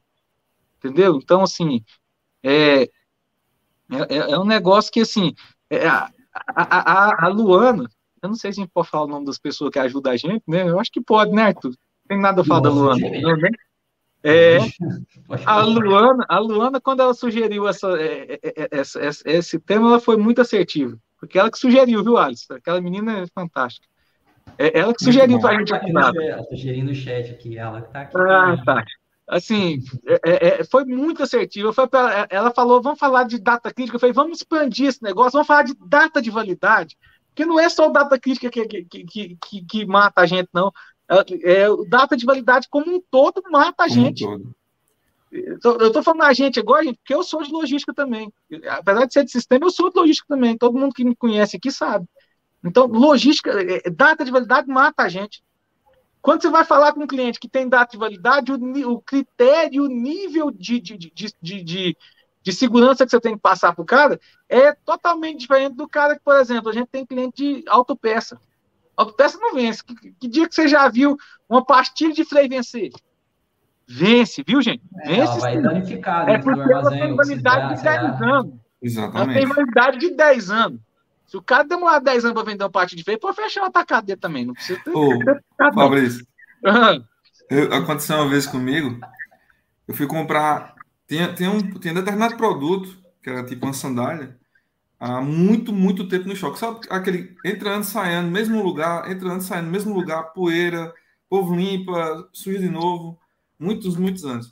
[0.77, 1.17] Entendeu?
[1.17, 1.83] Então, assim,
[2.41, 2.89] é, é,
[3.89, 5.33] é, é um negócio que, assim,
[5.69, 6.09] é, a,
[6.47, 7.89] a, a, Luana,
[8.21, 10.17] eu não sei se a gente pode falar o nome das pessoas que ajudam a
[10.17, 10.69] gente, né?
[10.69, 11.69] Eu acho que pode, né, Arthur?
[11.69, 13.09] Não tem nada a falar da Luana.
[13.21, 13.49] Não, né?
[14.23, 14.57] É,
[15.45, 20.15] a Luana, a Luana, quando ela sugeriu essa, é, é, essa, esse tema, ela foi
[20.15, 20.97] muito assertiva.
[21.19, 22.53] Porque ela que sugeriu, viu, Alisson?
[22.53, 23.87] Aquela menina é fantástica.
[24.57, 25.91] É ela que sugeriu para a gente aqui.
[25.91, 28.17] Ela sugerindo o chat aqui, ela que está aqui.
[28.17, 28.83] Ah, tá
[29.27, 31.73] assim, é, é, é, foi muito assertiva.
[31.73, 33.95] Foi pra, ela falou, vamos falar de data crítica.
[33.95, 36.97] Eu falei, vamos expandir esse negócio, vamos falar de data de validade,
[37.29, 40.71] porque não é só data crítica que, que, que, que, que mata a gente, não.
[41.21, 44.25] É, é, data de validade como um todo mata a gente.
[45.31, 48.31] Eu estou falando a gente agora, gente, porque eu sou de logística também.
[48.69, 50.57] Apesar de ser de sistema, eu sou de logística também.
[50.57, 52.05] Todo mundo que me conhece aqui sabe.
[52.63, 55.43] Então, logística, é, data de validade mata a gente.
[56.21, 59.83] Quando você vai falar com um cliente que tem data de validade, o, o critério,
[59.83, 61.11] o nível de, de, de,
[61.41, 61.97] de, de,
[62.41, 66.15] de segurança que você tem que passar para o cara é totalmente diferente do cara
[66.15, 68.39] que, por exemplo, a gente tem cliente de autopeça.
[68.95, 69.83] Autopeça não vence.
[69.83, 71.17] Que, que dia que você já viu
[71.49, 72.91] uma pastilha de freio vencer?
[73.87, 74.83] Vence, viu, gente?
[75.01, 75.21] É, vence.
[75.21, 76.29] Ela vai danificar.
[76.29, 78.53] É porque ela tem validade de 10 anos.
[78.81, 79.21] Exatamente.
[79.21, 80.79] Ela tem validade de 10 anos.
[81.25, 83.65] Se o cara demorar 10 anos para vender uma parte de feio, pode fechar o
[83.65, 84.45] atacado dele também.
[84.45, 84.91] Não precisa ter.
[84.91, 85.19] Ô,
[85.73, 86.25] Fabrício,
[87.49, 88.99] eu, aconteceu uma vez comigo.
[89.87, 90.75] Eu fui comprar.
[91.07, 94.37] Tinha, tinha, um, tinha um determinado produto, que era tipo uma sandália,
[95.03, 96.59] há muito, muito tempo no choque.
[96.59, 100.93] Sabe aquele entrando, saindo, mesmo lugar, entrando, saindo, mesmo lugar, poeira,
[101.29, 103.19] povo limpa, suja de novo,
[103.59, 104.51] muitos, muitos anos.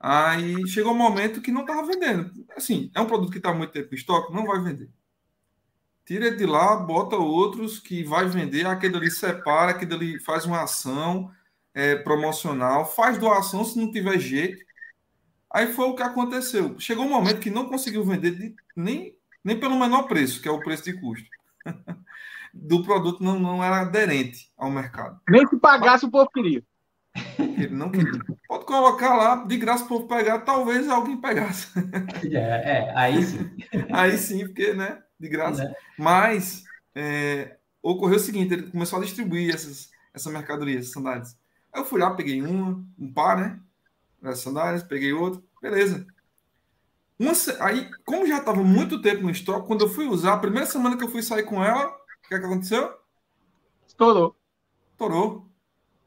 [0.00, 2.30] Aí chegou um momento que não estava vendendo.
[2.56, 4.90] Assim, é um produto que está muito tempo em estoque, não vai vender
[6.04, 10.62] tira de lá, bota outros que vai vender, aquele ali separa, aquele ali faz uma
[10.62, 11.30] ação
[11.72, 14.62] é, promocional, faz doação se não tiver jeito.
[15.50, 16.78] Aí foi o que aconteceu.
[16.78, 20.50] Chegou um momento que não conseguiu vender de, nem, nem pelo menor preço, que é
[20.50, 21.28] o preço de custo.
[22.54, 25.20] do produto não, não era aderente ao mercado.
[25.28, 26.62] Nem se pagasse o povo queria.
[27.38, 28.20] Ele não queria.
[28.48, 31.68] Pode colocar lá, de graça o povo pegar, talvez alguém pegasse.
[32.32, 33.50] É, é aí sim.
[33.92, 35.02] Aí sim, porque, né?
[35.18, 35.64] De graça.
[35.64, 35.74] É.
[35.98, 36.64] Mas
[36.94, 41.36] é, ocorreu o seguinte: ele começou a distribuir essas, essa mercadoria, essas sandálias.
[41.72, 43.60] Aí eu fui lá, peguei uma, um par, né?
[44.22, 46.06] As sandálias, peguei outro, beleza.
[47.18, 50.66] Uma, aí, como já estava muito tempo no estoque, quando eu fui usar, a primeira
[50.66, 52.92] semana que eu fui sair com ela, o que, é que aconteceu?
[53.86, 54.36] Estourou.
[54.92, 55.46] Estourou.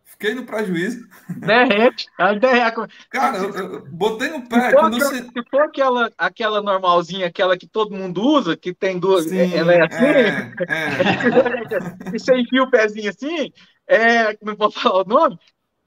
[0.03, 1.07] Fiquei no prejuízo.
[1.29, 2.07] Derrete.
[2.39, 2.87] derrete.
[3.09, 4.69] Cara, eu, eu, botei no pé.
[4.69, 5.23] Se for, aquela, você...
[5.23, 9.25] se for aquela, aquela normalzinha, aquela que todo mundo usa, que tem duas.
[9.25, 10.05] Sim, ela é assim.
[10.05, 10.53] É,
[12.09, 12.15] é.
[12.15, 13.51] e você enfia o pezinho assim,
[13.87, 15.37] é, eu vou falar o nome?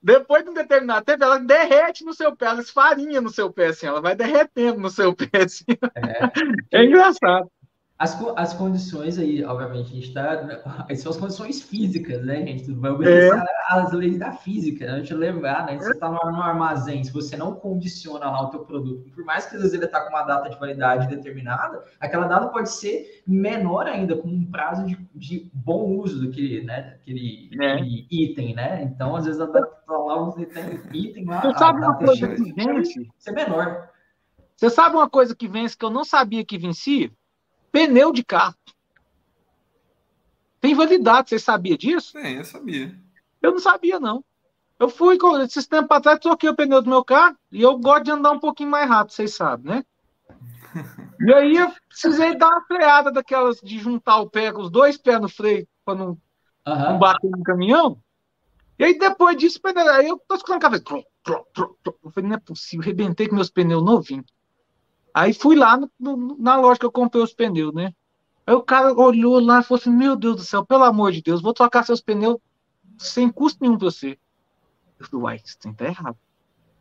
[0.02, 3.66] Depois de um determinado tempo, ela derrete no seu pé, ela esfarinha no seu pé,
[3.66, 5.64] assim, ela vai derretendo no seu pé, assim.
[6.72, 7.50] É, é engraçado.
[8.00, 10.48] As, as condições aí, obviamente, a gente está.
[10.96, 12.64] São as condições físicas, né, gente?
[12.64, 13.44] Tudo vai obedecer é.
[13.68, 14.92] às leis da física, né?
[14.92, 15.76] A gente lembrar, né?
[15.76, 19.44] Você está no, no, armazém, se você não condiciona lá o teu produto, por mais
[19.44, 23.22] que às vezes ele está com uma data de validade determinada, aquela data pode ser
[23.26, 27.80] menor ainda, com um prazo de, de bom uso daquele, né, daquele, é.
[28.10, 28.82] item, né?
[28.82, 31.42] Então, às vezes, a data tá lá, você tem item lá.
[31.42, 33.10] Você sabe uma coisa que vence?
[33.18, 33.90] Isso é menor.
[34.56, 37.10] Você sabe uma coisa que vence que eu não sabia que vencia?
[37.72, 38.54] Pneu de carro.
[40.60, 42.12] Tem validade, você sabia disso?
[42.12, 42.94] Sim, eu sabia.
[43.40, 44.22] Eu não sabia, não.
[44.78, 48.10] Eu fui, esses tempos atrás, troquei o pneu do meu carro e eu gosto de
[48.10, 49.84] andar um pouquinho mais rápido, vocês sabem, né?
[51.20, 54.96] e aí eu precisei dar uma freada daquelas de juntar o pé com os dois
[54.96, 56.18] pés no freio para não, uhum.
[56.66, 58.02] não, bater no caminhão.
[58.78, 60.84] E aí depois disso, aí eu tô escutando a cabeça.
[60.88, 64.26] Eu falei, não é possível, rebentei com meus pneus novinhos.
[65.14, 67.92] Aí fui lá no, no, na loja que eu comprei os pneus, né?
[68.46, 71.22] Aí o cara olhou lá e falou assim: Meu Deus do céu, pelo amor de
[71.22, 72.36] Deus, vou trocar seus pneus
[72.98, 74.18] sem custo nenhum pra você.
[74.98, 76.16] Eu falei: Uai, isso tá errado.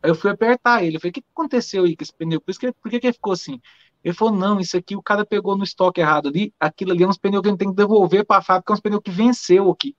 [0.02, 0.96] Aí eu fui apertar ele.
[0.96, 2.40] Eu falei: O que aconteceu aí com esse pneu?
[2.40, 3.60] Por, isso que, por que, que ele ficou assim?
[4.02, 6.54] Ele falou: Não, isso aqui o cara pegou no estoque errado ali.
[6.58, 8.74] Aquilo ali é uns pneus que a gente tem que devolver para a fábrica, é
[8.74, 9.96] uns pneus que venceu aqui.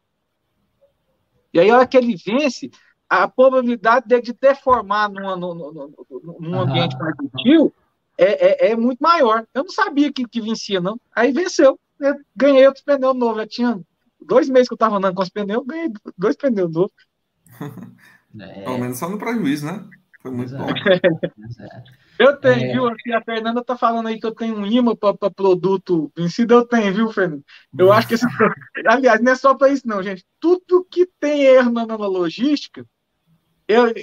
[1.54, 2.72] E aí, a hora que ele vence,
[3.10, 7.74] a probabilidade de deformar numa, num, ambiente mais gentil
[8.24, 9.46] é, é, é, muito maior.
[9.54, 11.00] Eu não sabia que, que vencia, não.
[11.16, 11.80] Aí venceu.
[12.00, 13.42] Eu ganhei outros pneus novos.
[13.42, 13.82] Eu tinha
[14.20, 16.94] dois meses que eu estava andando com os pneus, ganhei dois pneus novos.
[18.40, 18.64] É.
[18.64, 19.84] Pelo menos só no prejuízo, né?
[20.22, 20.68] Foi muito bom.
[22.20, 22.72] Eu tenho, é...
[22.74, 22.88] viu?
[22.88, 26.54] Aqui a Fernanda tá falando aí que eu tenho um imã para produto vencido.
[26.54, 27.42] Eu tenho, viu, Fernanda?
[27.76, 28.28] Eu acho que esse.
[28.86, 30.24] Aliás, não é só para isso, não, gente.
[30.40, 32.86] Tudo que tem erro na logística,
[33.72, 33.94] eu,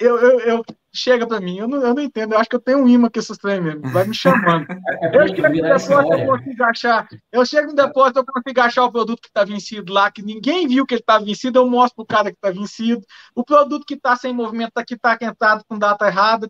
[0.00, 0.64] eu, eu, eu
[0.96, 3.10] chega para mim, eu não, eu não entendo, eu acho que eu tenho um imã
[3.10, 4.66] com esses trem mesmo, vai me chamando.
[4.98, 8.84] É eu chego no depósito, eu consigo achar, eu chego no depósito, eu consigo achar
[8.84, 11.96] o produto que está vencido lá, que ninguém viu que ele está vencido, eu mostro
[11.96, 13.02] pro cara que está vencido,
[13.34, 16.48] o produto que está sem movimento, tá, que está quentado com data errada,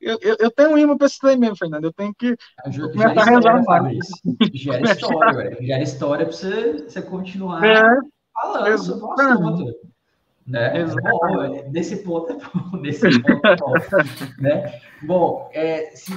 [0.00, 2.36] eu, eu, eu tenho um imã para esse trem mesmo, Fernando, eu tenho que
[2.92, 4.08] começar a rezar mais.
[4.54, 7.82] Gera história, gera história para você, você continuar é,
[8.32, 9.92] falando sobre o assunto.
[10.46, 10.84] Né?
[10.84, 13.72] Bom, nesse ponto é bom, nesse ponto é bom.
[14.38, 14.80] né?
[15.02, 16.12] Bom, é, se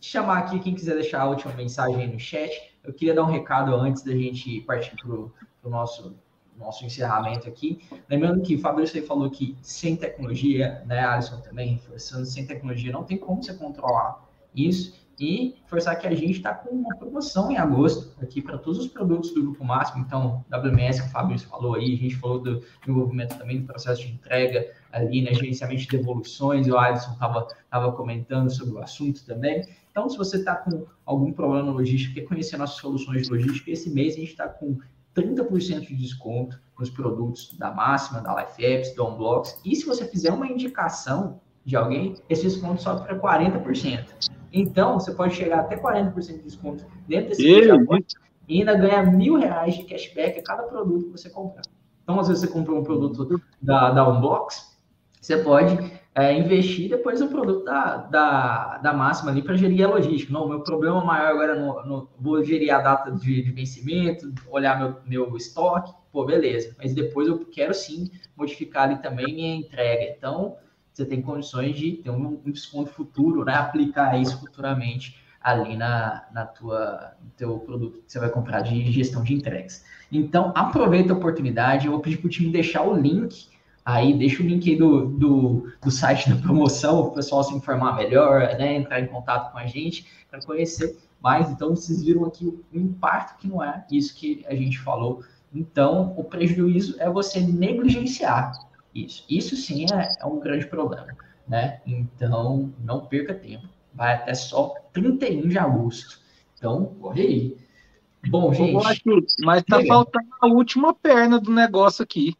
[0.00, 2.50] chamar aqui quem quiser deixar a última mensagem aí no chat,
[2.82, 5.32] eu queria dar um recado antes da gente partir para o
[5.64, 6.16] nosso
[6.58, 7.80] nosso encerramento aqui.
[8.10, 13.04] Lembrando que o Fabrício falou que sem tecnologia, né, Alisson também reforçando, sem tecnologia não
[13.04, 17.56] tem como você controlar isso e forçar que a gente está com uma promoção em
[17.56, 20.04] agosto aqui para todos os produtos do Grupo Máximo.
[20.04, 24.02] Então, WMS, que o Fabrício falou aí, a gente falou do desenvolvimento também do processo
[24.02, 29.24] de entrega ali, né, gerenciamento de devoluções, o Alisson estava tava comentando sobre o assunto
[29.26, 29.66] também.
[29.90, 33.70] Então, se você está com algum problema no logística, quer conhecer nossas soluções de logística,
[33.70, 34.78] esse mês a gente está com
[35.14, 39.60] 30% de desconto nos produtos da Máxima, da Life Apps, da OnBlocks.
[39.64, 44.27] E se você fizer uma indicação de alguém, esse desconto sobe para 40%.
[44.52, 47.42] Então, você pode chegar até 40% de desconto dentro desse
[48.48, 51.62] e ainda ganhar mil reais de cashback a cada produto que você comprar.
[52.02, 54.78] Então, às vezes você comprou um produto da, da Unbox,
[55.20, 55.76] você pode
[56.14, 60.32] é, investir depois no produto da, da, da máxima ali para gerir a logística.
[60.32, 64.32] Não, meu problema maior agora é no, no vou gerir a data de, de, vencimento,
[64.50, 66.74] olhar meu, meu estoque, pô, beleza.
[66.78, 70.14] Mas depois eu quero sim modificar ali também minha entrega.
[70.16, 70.56] Então,
[70.98, 73.54] você tem condições de ter um, um desconto futuro, né?
[73.54, 78.90] Aplicar isso futuramente ali na, na tua, no teu produto que você vai comprar de
[78.90, 79.84] gestão de entregas.
[80.10, 81.86] Então, aproveita a oportunidade.
[81.86, 83.46] Eu vou pedir para o time deixar o link
[83.84, 87.54] aí, deixa o link aí do, do, do site da promoção, para o pessoal se
[87.54, 88.74] informar melhor, né?
[88.74, 91.48] Entrar em contato com a gente para conhecer mais.
[91.48, 95.22] Então, vocês viram aqui o impacto que não é isso que a gente falou.
[95.54, 98.67] Então, o prejuízo é você negligenciar
[99.04, 101.06] Isso, isso sim é, é um grande problema,
[101.46, 101.80] né?
[101.86, 103.66] Então, não perca tempo.
[103.94, 106.18] Vai até só 31 de agosto.
[106.56, 107.56] Então, corre aí.
[108.28, 108.86] Bom, gente.
[108.86, 112.34] Aqui, mas tá faltando a última perna do negócio aqui.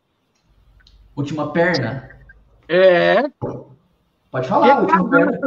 [1.15, 2.11] Última perna?
[2.69, 3.29] É.
[4.31, 5.39] Pode falar, última perna.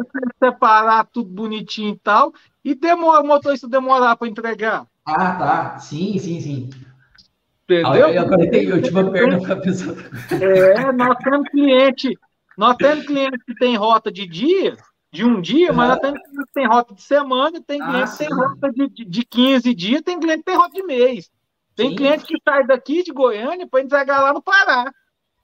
[0.44, 2.34] Separar tudo bonitinho e tal.
[2.64, 4.88] E demora, o motorista demorar para entregar.
[5.06, 5.80] Ah, tá.
[5.80, 6.70] Sim, sim, sim.
[7.80, 8.08] Entendeu?
[8.08, 9.96] Ah, agora tem última perna para a pessoa.
[10.42, 12.18] É, nós temos cliente.
[12.58, 14.76] Nós temos cliente que tem rota de dia
[15.12, 18.12] de um dia, mas tem cliente que tem rota de semana, tem ah, cliente ah,
[18.12, 21.30] que tem rota de, de, de 15 dias, tem cliente que tem rota de mês.
[21.76, 21.96] Tem sim.
[21.96, 24.92] cliente que sai daqui de Goiânia para entregar lá no Pará.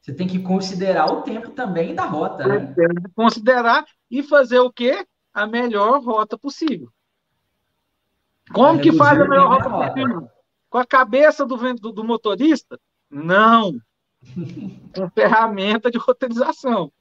[0.01, 2.73] Você tem que considerar o tempo também da rota, né?
[2.73, 5.05] Tem que considerar e fazer o quê?
[5.33, 6.89] A melhor rota possível.
[8.53, 10.29] Como que faz a melhor rota possível?
[10.77, 12.79] Com a cabeça do, do, do motorista?
[13.09, 13.73] Não.
[14.95, 16.91] Com ferramenta de roteirização.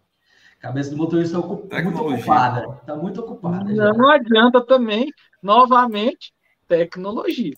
[0.58, 2.78] Cabeça do motorista está muito ocupada.
[2.80, 3.64] Está muito ocupada.
[3.92, 5.12] Não adianta também,
[5.42, 6.32] novamente,
[6.66, 7.52] tecnologia.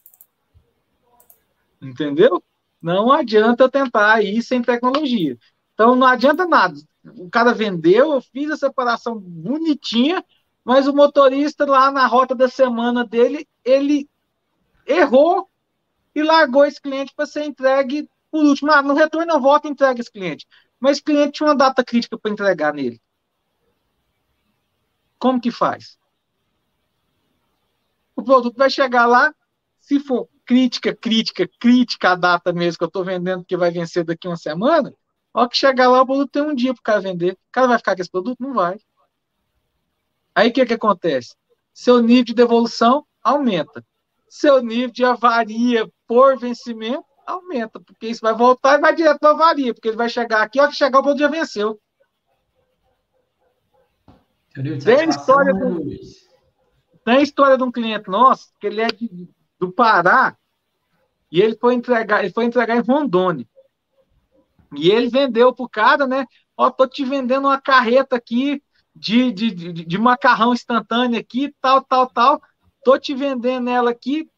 [1.81, 2.43] Entendeu?
[2.83, 5.39] Não adianta tentar ir sem tecnologia.
[5.73, 6.75] Então não adianta nada.
[7.16, 10.25] O cara vendeu, eu fiz a separação bonitinha,
[10.64, 14.11] mas o motorista lá na rota da semana dele, ele
[14.85, 15.49] errou
[16.19, 18.71] e largou esse cliente para ser entregue por último.
[18.71, 20.47] Ah, no retorno eu volto e entrega esse cliente
[20.81, 23.01] mas o cliente tinha uma data crítica para entregar nele.
[25.19, 25.99] Como que faz?
[28.14, 29.35] O produto vai chegar lá,
[29.79, 34.05] se for crítica, crítica, crítica a data mesmo que eu estou vendendo, que vai vencer
[34.05, 34.95] daqui uma semana,
[35.35, 37.33] ó que chegar lá, o produto tem um dia para o cara vender.
[37.33, 38.39] O cara vai ficar com esse produto?
[38.41, 38.79] Não vai.
[40.35, 41.35] Aí o que, que acontece?
[41.75, 43.85] Seu nível de devolução aumenta.
[44.29, 49.31] Seu nível de avaria por vencimento aumenta, porque isso vai voltar e vai direto para
[49.31, 51.79] avaria, porque ele vai chegar aqui, ó, que chegar o produto já venceu.
[54.85, 55.85] Tem história do,
[57.05, 60.37] tem história de um cliente nosso, que ele é de, do Pará,
[61.31, 63.47] e ele foi entregar, ele foi entregar em Rondônia.
[64.76, 66.26] E ele vendeu pro cara, né?
[66.57, 68.62] Ó, tô te vendendo uma carreta aqui
[68.95, 72.43] de, de, de, de macarrão instantâneo aqui, tal, tal, tal.
[72.85, 74.31] Tô te vendendo ela aqui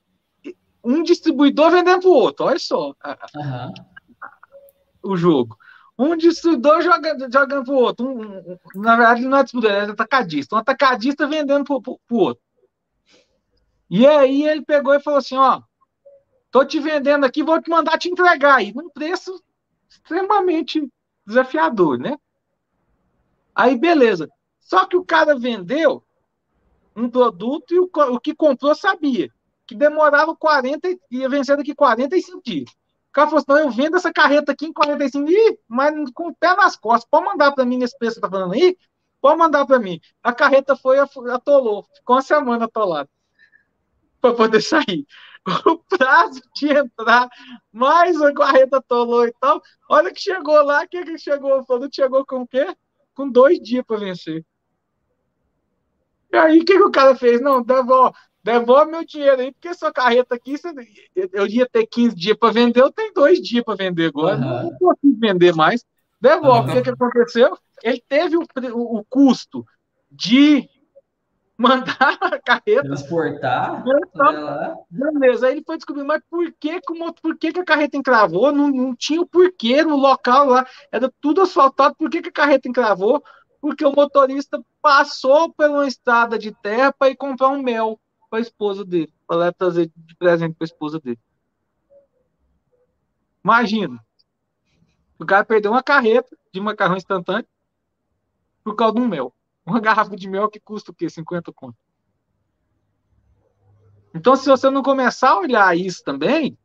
[0.82, 2.47] um distribuidor vendendo para o outro.
[2.47, 3.74] Olha só uhum.
[5.03, 5.57] o jogo.
[5.99, 8.09] Um distribuidor jogando, jogando para o outro.
[8.09, 10.57] Um, um, na verdade, não é distribuidor, é atacadista.
[10.57, 12.43] Um atacadista vendendo para o outro.
[13.91, 15.61] E aí ele pegou e falou assim: ó,
[16.51, 19.43] tô te vendendo aqui, vou te mandar te entregar aí, num preço
[19.88, 20.88] extremamente
[21.26, 22.16] desafiador, né?
[23.55, 24.28] Aí, beleza.
[24.61, 26.03] Só que o cara vendeu
[27.01, 29.30] um produto e o, o que comprou sabia
[29.70, 32.68] que demorava 40, ia vencer daqui 45 dias.
[32.70, 36.26] O cara falou assim: não, eu vendo essa carreta aqui em 45 dias, mas com
[36.28, 37.09] o pé nas costas.
[37.09, 38.76] Pode mandar para mim nesse preço que tá falando aí?
[39.20, 40.01] Pode mandar para mim.
[40.24, 41.86] A carreta foi, atolou.
[41.94, 43.09] Ficou uma semana atolada
[44.20, 45.07] para poder sair.
[45.64, 47.26] O prazo de entrar,
[47.72, 49.62] mais a carreta atolou e tal.
[49.88, 51.64] Olha que chegou lá, o que, que chegou?
[51.64, 52.76] Produto chegou com o quê?
[53.14, 54.44] Com dois dias para vencer.
[56.33, 57.41] E aí, o que, que o cara fez?
[57.41, 60.55] Não, devolve, devolve meu dinheiro aí, porque sua carreta aqui,
[61.33, 64.62] eu ia ter 15 dias para vender, eu tenho dois dias para vender agora, uhum.
[64.62, 65.85] não consigo vender mais.
[66.20, 66.70] Devolve.
[66.70, 66.70] Uhum.
[66.70, 67.59] O que, que aconteceu?
[67.83, 69.64] Ele teve o, o, custo
[70.11, 70.68] de
[71.57, 72.83] mandar a carreta.
[72.83, 73.83] Transportar.
[74.91, 75.47] Beleza.
[75.47, 78.53] Aí ele foi descobrir, mas por que, como, por que, que a carreta encravou?
[78.53, 80.66] Não, não tinha o porquê no local lá.
[80.93, 81.95] Era tudo asfaltado.
[81.97, 83.22] Por que, que a carreta encravou?
[83.61, 88.01] Porque o motorista passou por uma estrada de terra para ir comprar um mel
[88.31, 91.19] para a esposa dele, para trazer de presente para a esposa dele.
[93.45, 93.99] Imagina.
[95.19, 97.47] O cara perdeu uma carreta de macarrão instantâneo
[98.65, 99.35] por causa de um mel.
[99.67, 101.11] Uma garrafa de mel que custa o quê?
[101.11, 101.77] 50 conto.
[104.15, 106.59] Então, se você não começar a olhar isso também,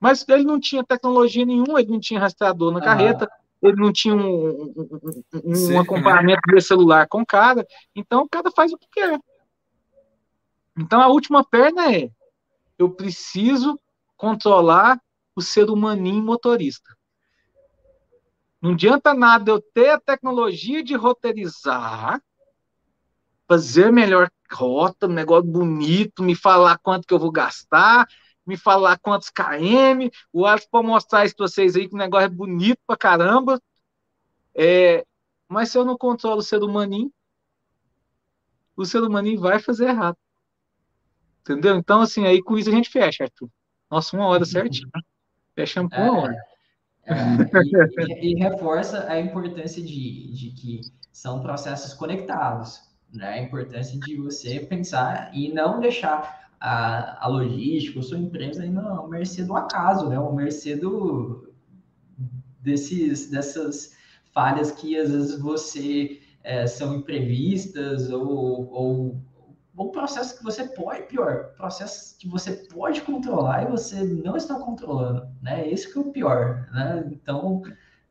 [0.00, 3.30] mas ele não tinha tecnologia nenhuma, ele não tinha rastreador na carreta,
[3.62, 5.10] ele não tinha um, um,
[5.44, 5.78] um, né?
[5.78, 9.18] acompanhamento de celular com o cara, então o cara faz o que quer.
[10.78, 12.10] Então a última perna é:
[12.78, 13.78] eu preciso
[14.16, 15.00] controlar
[15.34, 16.96] o ser humaninho motorista.
[18.60, 22.20] Não adianta nada eu ter a tecnologia de roteirizar,
[23.46, 28.06] fazer melhor rota, um negócio bonito, me falar quanto que eu vou gastar,
[28.48, 32.24] me falar quantos KM, o Alex pode mostrar isso para vocês aí, que o negócio
[32.24, 33.60] é bonito pra caramba.
[34.54, 35.04] É,
[35.46, 37.12] mas se eu não controlo o ser humaninho,
[38.74, 40.16] o ser humaninho vai fazer errado.
[41.42, 41.76] Entendeu?
[41.76, 43.50] Então, assim, aí com isso a gente fecha, Arthur.
[43.90, 44.88] Nossa, uma hora certinho.
[45.54, 46.36] Fechamos por uma hora.
[47.04, 47.14] É,
[48.20, 50.80] e, e, reforça a importância de, de que
[51.12, 52.80] são processos conectados,
[53.12, 53.28] né?
[53.28, 58.70] A importância de você pensar e não deixar a, a logística, a sua empresa aí
[58.70, 60.18] na mercê do acaso, né?
[60.18, 61.52] Ou mercê do,
[62.60, 63.96] desses, dessas
[64.32, 69.22] falhas que às vezes você é, são imprevistas ou, ou,
[69.76, 74.58] ou processos que você pode, pior, processos que você pode controlar e você não está
[74.58, 75.68] controlando, né?
[75.68, 77.08] Esse que é o pior, né?
[77.12, 77.62] Então,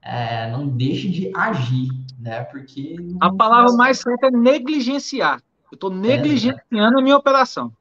[0.02, 1.90] é, não deixe de agir,
[2.20, 2.44] né?
[2.46, 2.96] Porque...
[3.20, 5.42] A palavra mais certa é negligenciar.
[5.70, 7.74] Eu estou negligenciando é, a minha operação.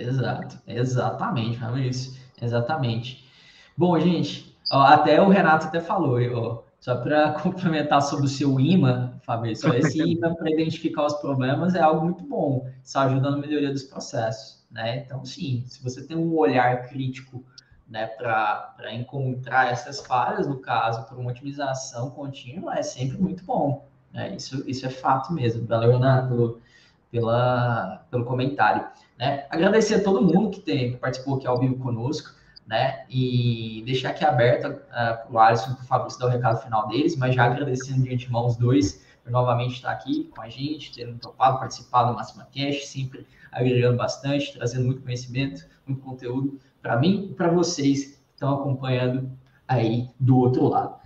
[0.00, 3.28] Exato, exatamente, Fabrício, exatamente.
[3.76, 8.60] Bom, gente, ó, até o Renato até falou, ó, só para complementar sobre o seu
[8.60, 13.36] imã, Fabrício, esse imã para identificar os problemas é algo muito bom, isso ajuda na
[13.36, 14.98] melhoria dos processos, né?
[14.98, 17.44] Então, sim, se você tem um olhar crítico
[17.88, 23.88] né, para encontrar essas falhas, no caso, por uma otimização contínua, é sempre muito bom.
[24.12, 24.36] Né?
[24.36, 25.66] Isso, isso é fato mesmo.
[25.66, 26.60] Valeu, Renato,
[27.10, 28.86] pela, pelo comentário.
[29.18, 29.46] Né?
[29.50, 32.30] Agradecer a todo mundo que, tem, que participou aqui ao vivo conosco,
[32.66, 33.04] né?
[33.08, 36.62] E deixar aqui aberto uh, para o Alisson e para o Fabrício dar o recado
[36.62, 40.48] final deles, mas já agradecendo de antemão os dois por novamente estar aqui com a
[40.48, 46.60] gente, terem topado participar do Máxima Cash, sempre agregando bastante, trazendo muito conhecimento, muito conteúdo
[46.80, 49.30] para mim e para vocês que estão acompanhando
[49.66, 50.96] aí do outro lado.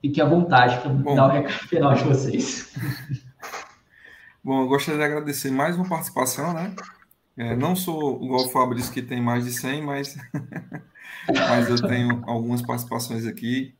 [0.00, 2.74] Fique à vontade para dar o recado final de vocês.
[4.44, 6.74] Bom, eu gostaria de agradecer mais uma participação, né?
[7.36, 10.16] É, não sou igual o Fabrício, que tem mais de 100, mas,
[11.28, 13.72] mas eu tenho algumas participações aqui.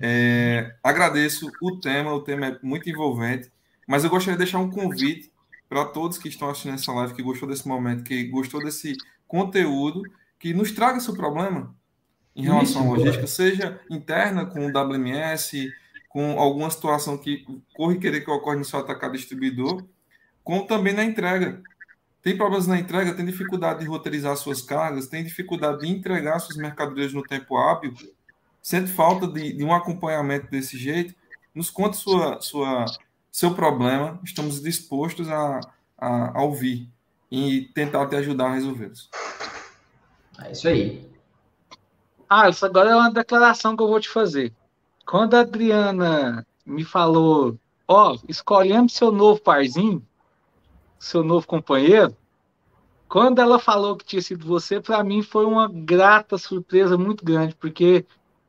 [0.00, 3.52] É, agradeço o tema, o tema é muito envolvente,
[3.86, 5.30] mas eu gostaria de deixar um convite
[5.68, 8.96] para todos que estão assistindo essa live, que gostou desse momento, que gostou desse
[9.28, 10.02] conteúdo,
[10.40, 11.72] que nos traga seu problema
[12.34, 15.72] em relação à logística, seja interna com o WMS,
[16.08, 19.84] com alguma situação que corre querer que ocorra no seu atacado distribuidor,
[20.44, 21.62] como também na entrega.
[22.22, 26.58] Tem problemas na entrega, tem dificuldade de roteirizar suas cargas, tem dificuldade de entregar suas
[26.58, 27.94] mercadorias no tempo hábil,
[28.60, 31.14] sente falta de, de um acompanhamento desse jeito,
[31.54, 32.84] nos conte sua, sua,
[33.32, 35.60] seu problema, estamos dispostos a,
[35.96, 36.88] a, a ouvir
[37.30, 39.08] e tentar te ajudar a resolvê-los.
[40.42, 41.10] É isso aí.
[42.28, 44.52] Ah, isso agora é uma declaração que eu vou te fazer.
[45.06, 50.06] Quando a Adriana me falou, ó, oh, escolhemos seu novo parzinho,
[51.00, 52.14] seu novo companheiro,
[53.08, 57.56] quando ela falou que tinha sido você, para mim foi uma grata surpresa muito grande,
[57.56, 58.06] porque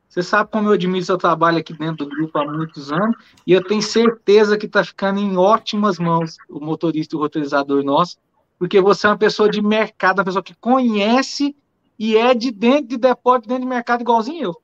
[0.08, 3.52] você sabe como eu admiro seu trabalho aqui dentro do grupo há muitos anos, e
[3.52, 8.18] eu tenho certeza que está ficando em ótimas mãos o motorista e o roteirizador nosso,
[8.58, 11.56] porque você é uma pessoa de mercado, uma pessoa que conhece
[11.98, 14.62] e é de dentro de depósito, dentro de mercado, igualzinho eu.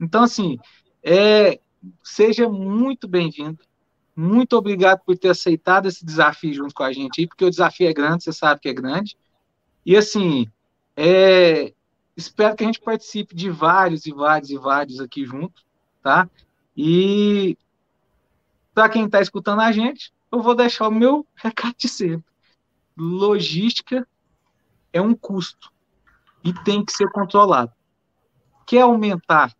[0.00, 0.58] Então, assim,
[1.02, 1.58] é,
[2.02, 3.58] seja muito bem-vindo.
[4.16, 7.86] Muito obrigado por ter aceitado esse desafio junto com a gente aí, porque o desafio
[7.86, 9.14] é grande, você sabe que é grande.
[9.84, 10.50] E assim,
[10.96, 11.74] é,
[12.16, 15.62] espero que a gente participe de vários e vários e vários aqui juntos,
[16.02, 16.30] tá?
[16.74, 17.58] E
[18.74, 22.24] para quem está escutando a gente, eu vou deixar o meu recado de sempre.
[22.96, 24.08] Logística
[24.94, 25.70] é um custo
[26.42, 27.70] e tem que ser controlado.
[28.66, 29.54] Quer aumentar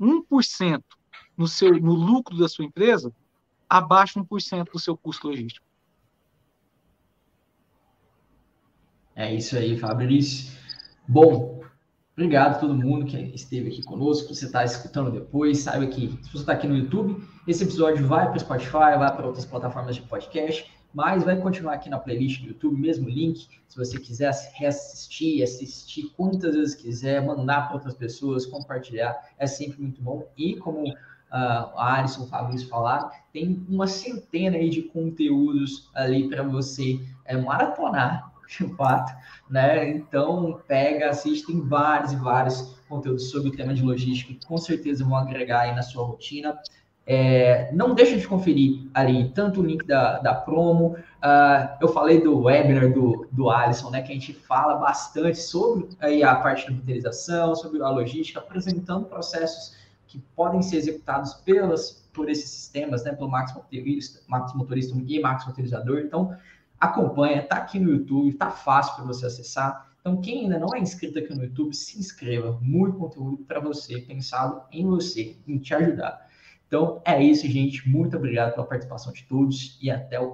[0.00, 0.82] 1%
[1.36, 3.12] no, seu, no lucro da sua empresa?
[3.68, 5.66] Abaixo 1% do seu custo logístico.
[9.14, 10.56] É isso aí, Fabrício.
[11.06, 11.60] Bom,
[12.12, 14.32] obrigado a todo mundo que esteve aqui conosco.
[14.32, 18.26] Você está escutando depois, saiba que se você está aqui no YouTube, esse episódio vai
[18.26, 22.42] para o Spotify, vai para outras plataformas de podcast, mas vai continuar aqui na playlist
[22.42, 23.48] do YouTube, mesmo link.
[23.66, 29.80] Se você quiser reassistir, assistir quantas vezes quiser, mandar para outras pessoas, compartilhar, é sempre
[29.82, 30.26] muito bom.
[30.36, 30.84] E como
[31.32, 38.32] uh, Alisson, Fabrício falaram, tem uma centena aí de conteúdos ali para você é, maratonar,
[38.48, 39.14] de fato,
[39.48, 39.90] né?
[39.90, 44.56] Então, pega, assiste, tem vários e vários conteúdos sobre o tema de logística que com
[44.56, 46.58] certeza vão agregar aí na sua rotina.
[47.10, 50.88] É, não deixa de conferir ali tanto o link da, da promo.
[50.88, 54.02] Uh, eu falei do webinar do, do Alisson, né?
[54.02, 59.06] Que a gente fala bastante sobre aí, a parte da roteirização, sobre a logística, apresentando
[59.06, 59.74] processos
[60.08, 65.20] que podem ser executados pelas, por esses sistemas, né, pelo Max Motorista, Max Motorista e
[65.20, 66.00] Max Motorizador.
[66.00, 66.34] Então,
[66.80, 69.86] acompanha, tá aqui no YouTube, tá fácil para você acessar.
[70.00, 72.58] Então, quem ainda não é inscrito aqui no YouTube, se inscreva.
[72.62, 76.26] Muito conteúdo para você, pensado em você, em te ajudar.
[76.66, 77.88] Então, é isso, gente.
[77.88, 80.26] Muito obrigado pela participação de todos e até o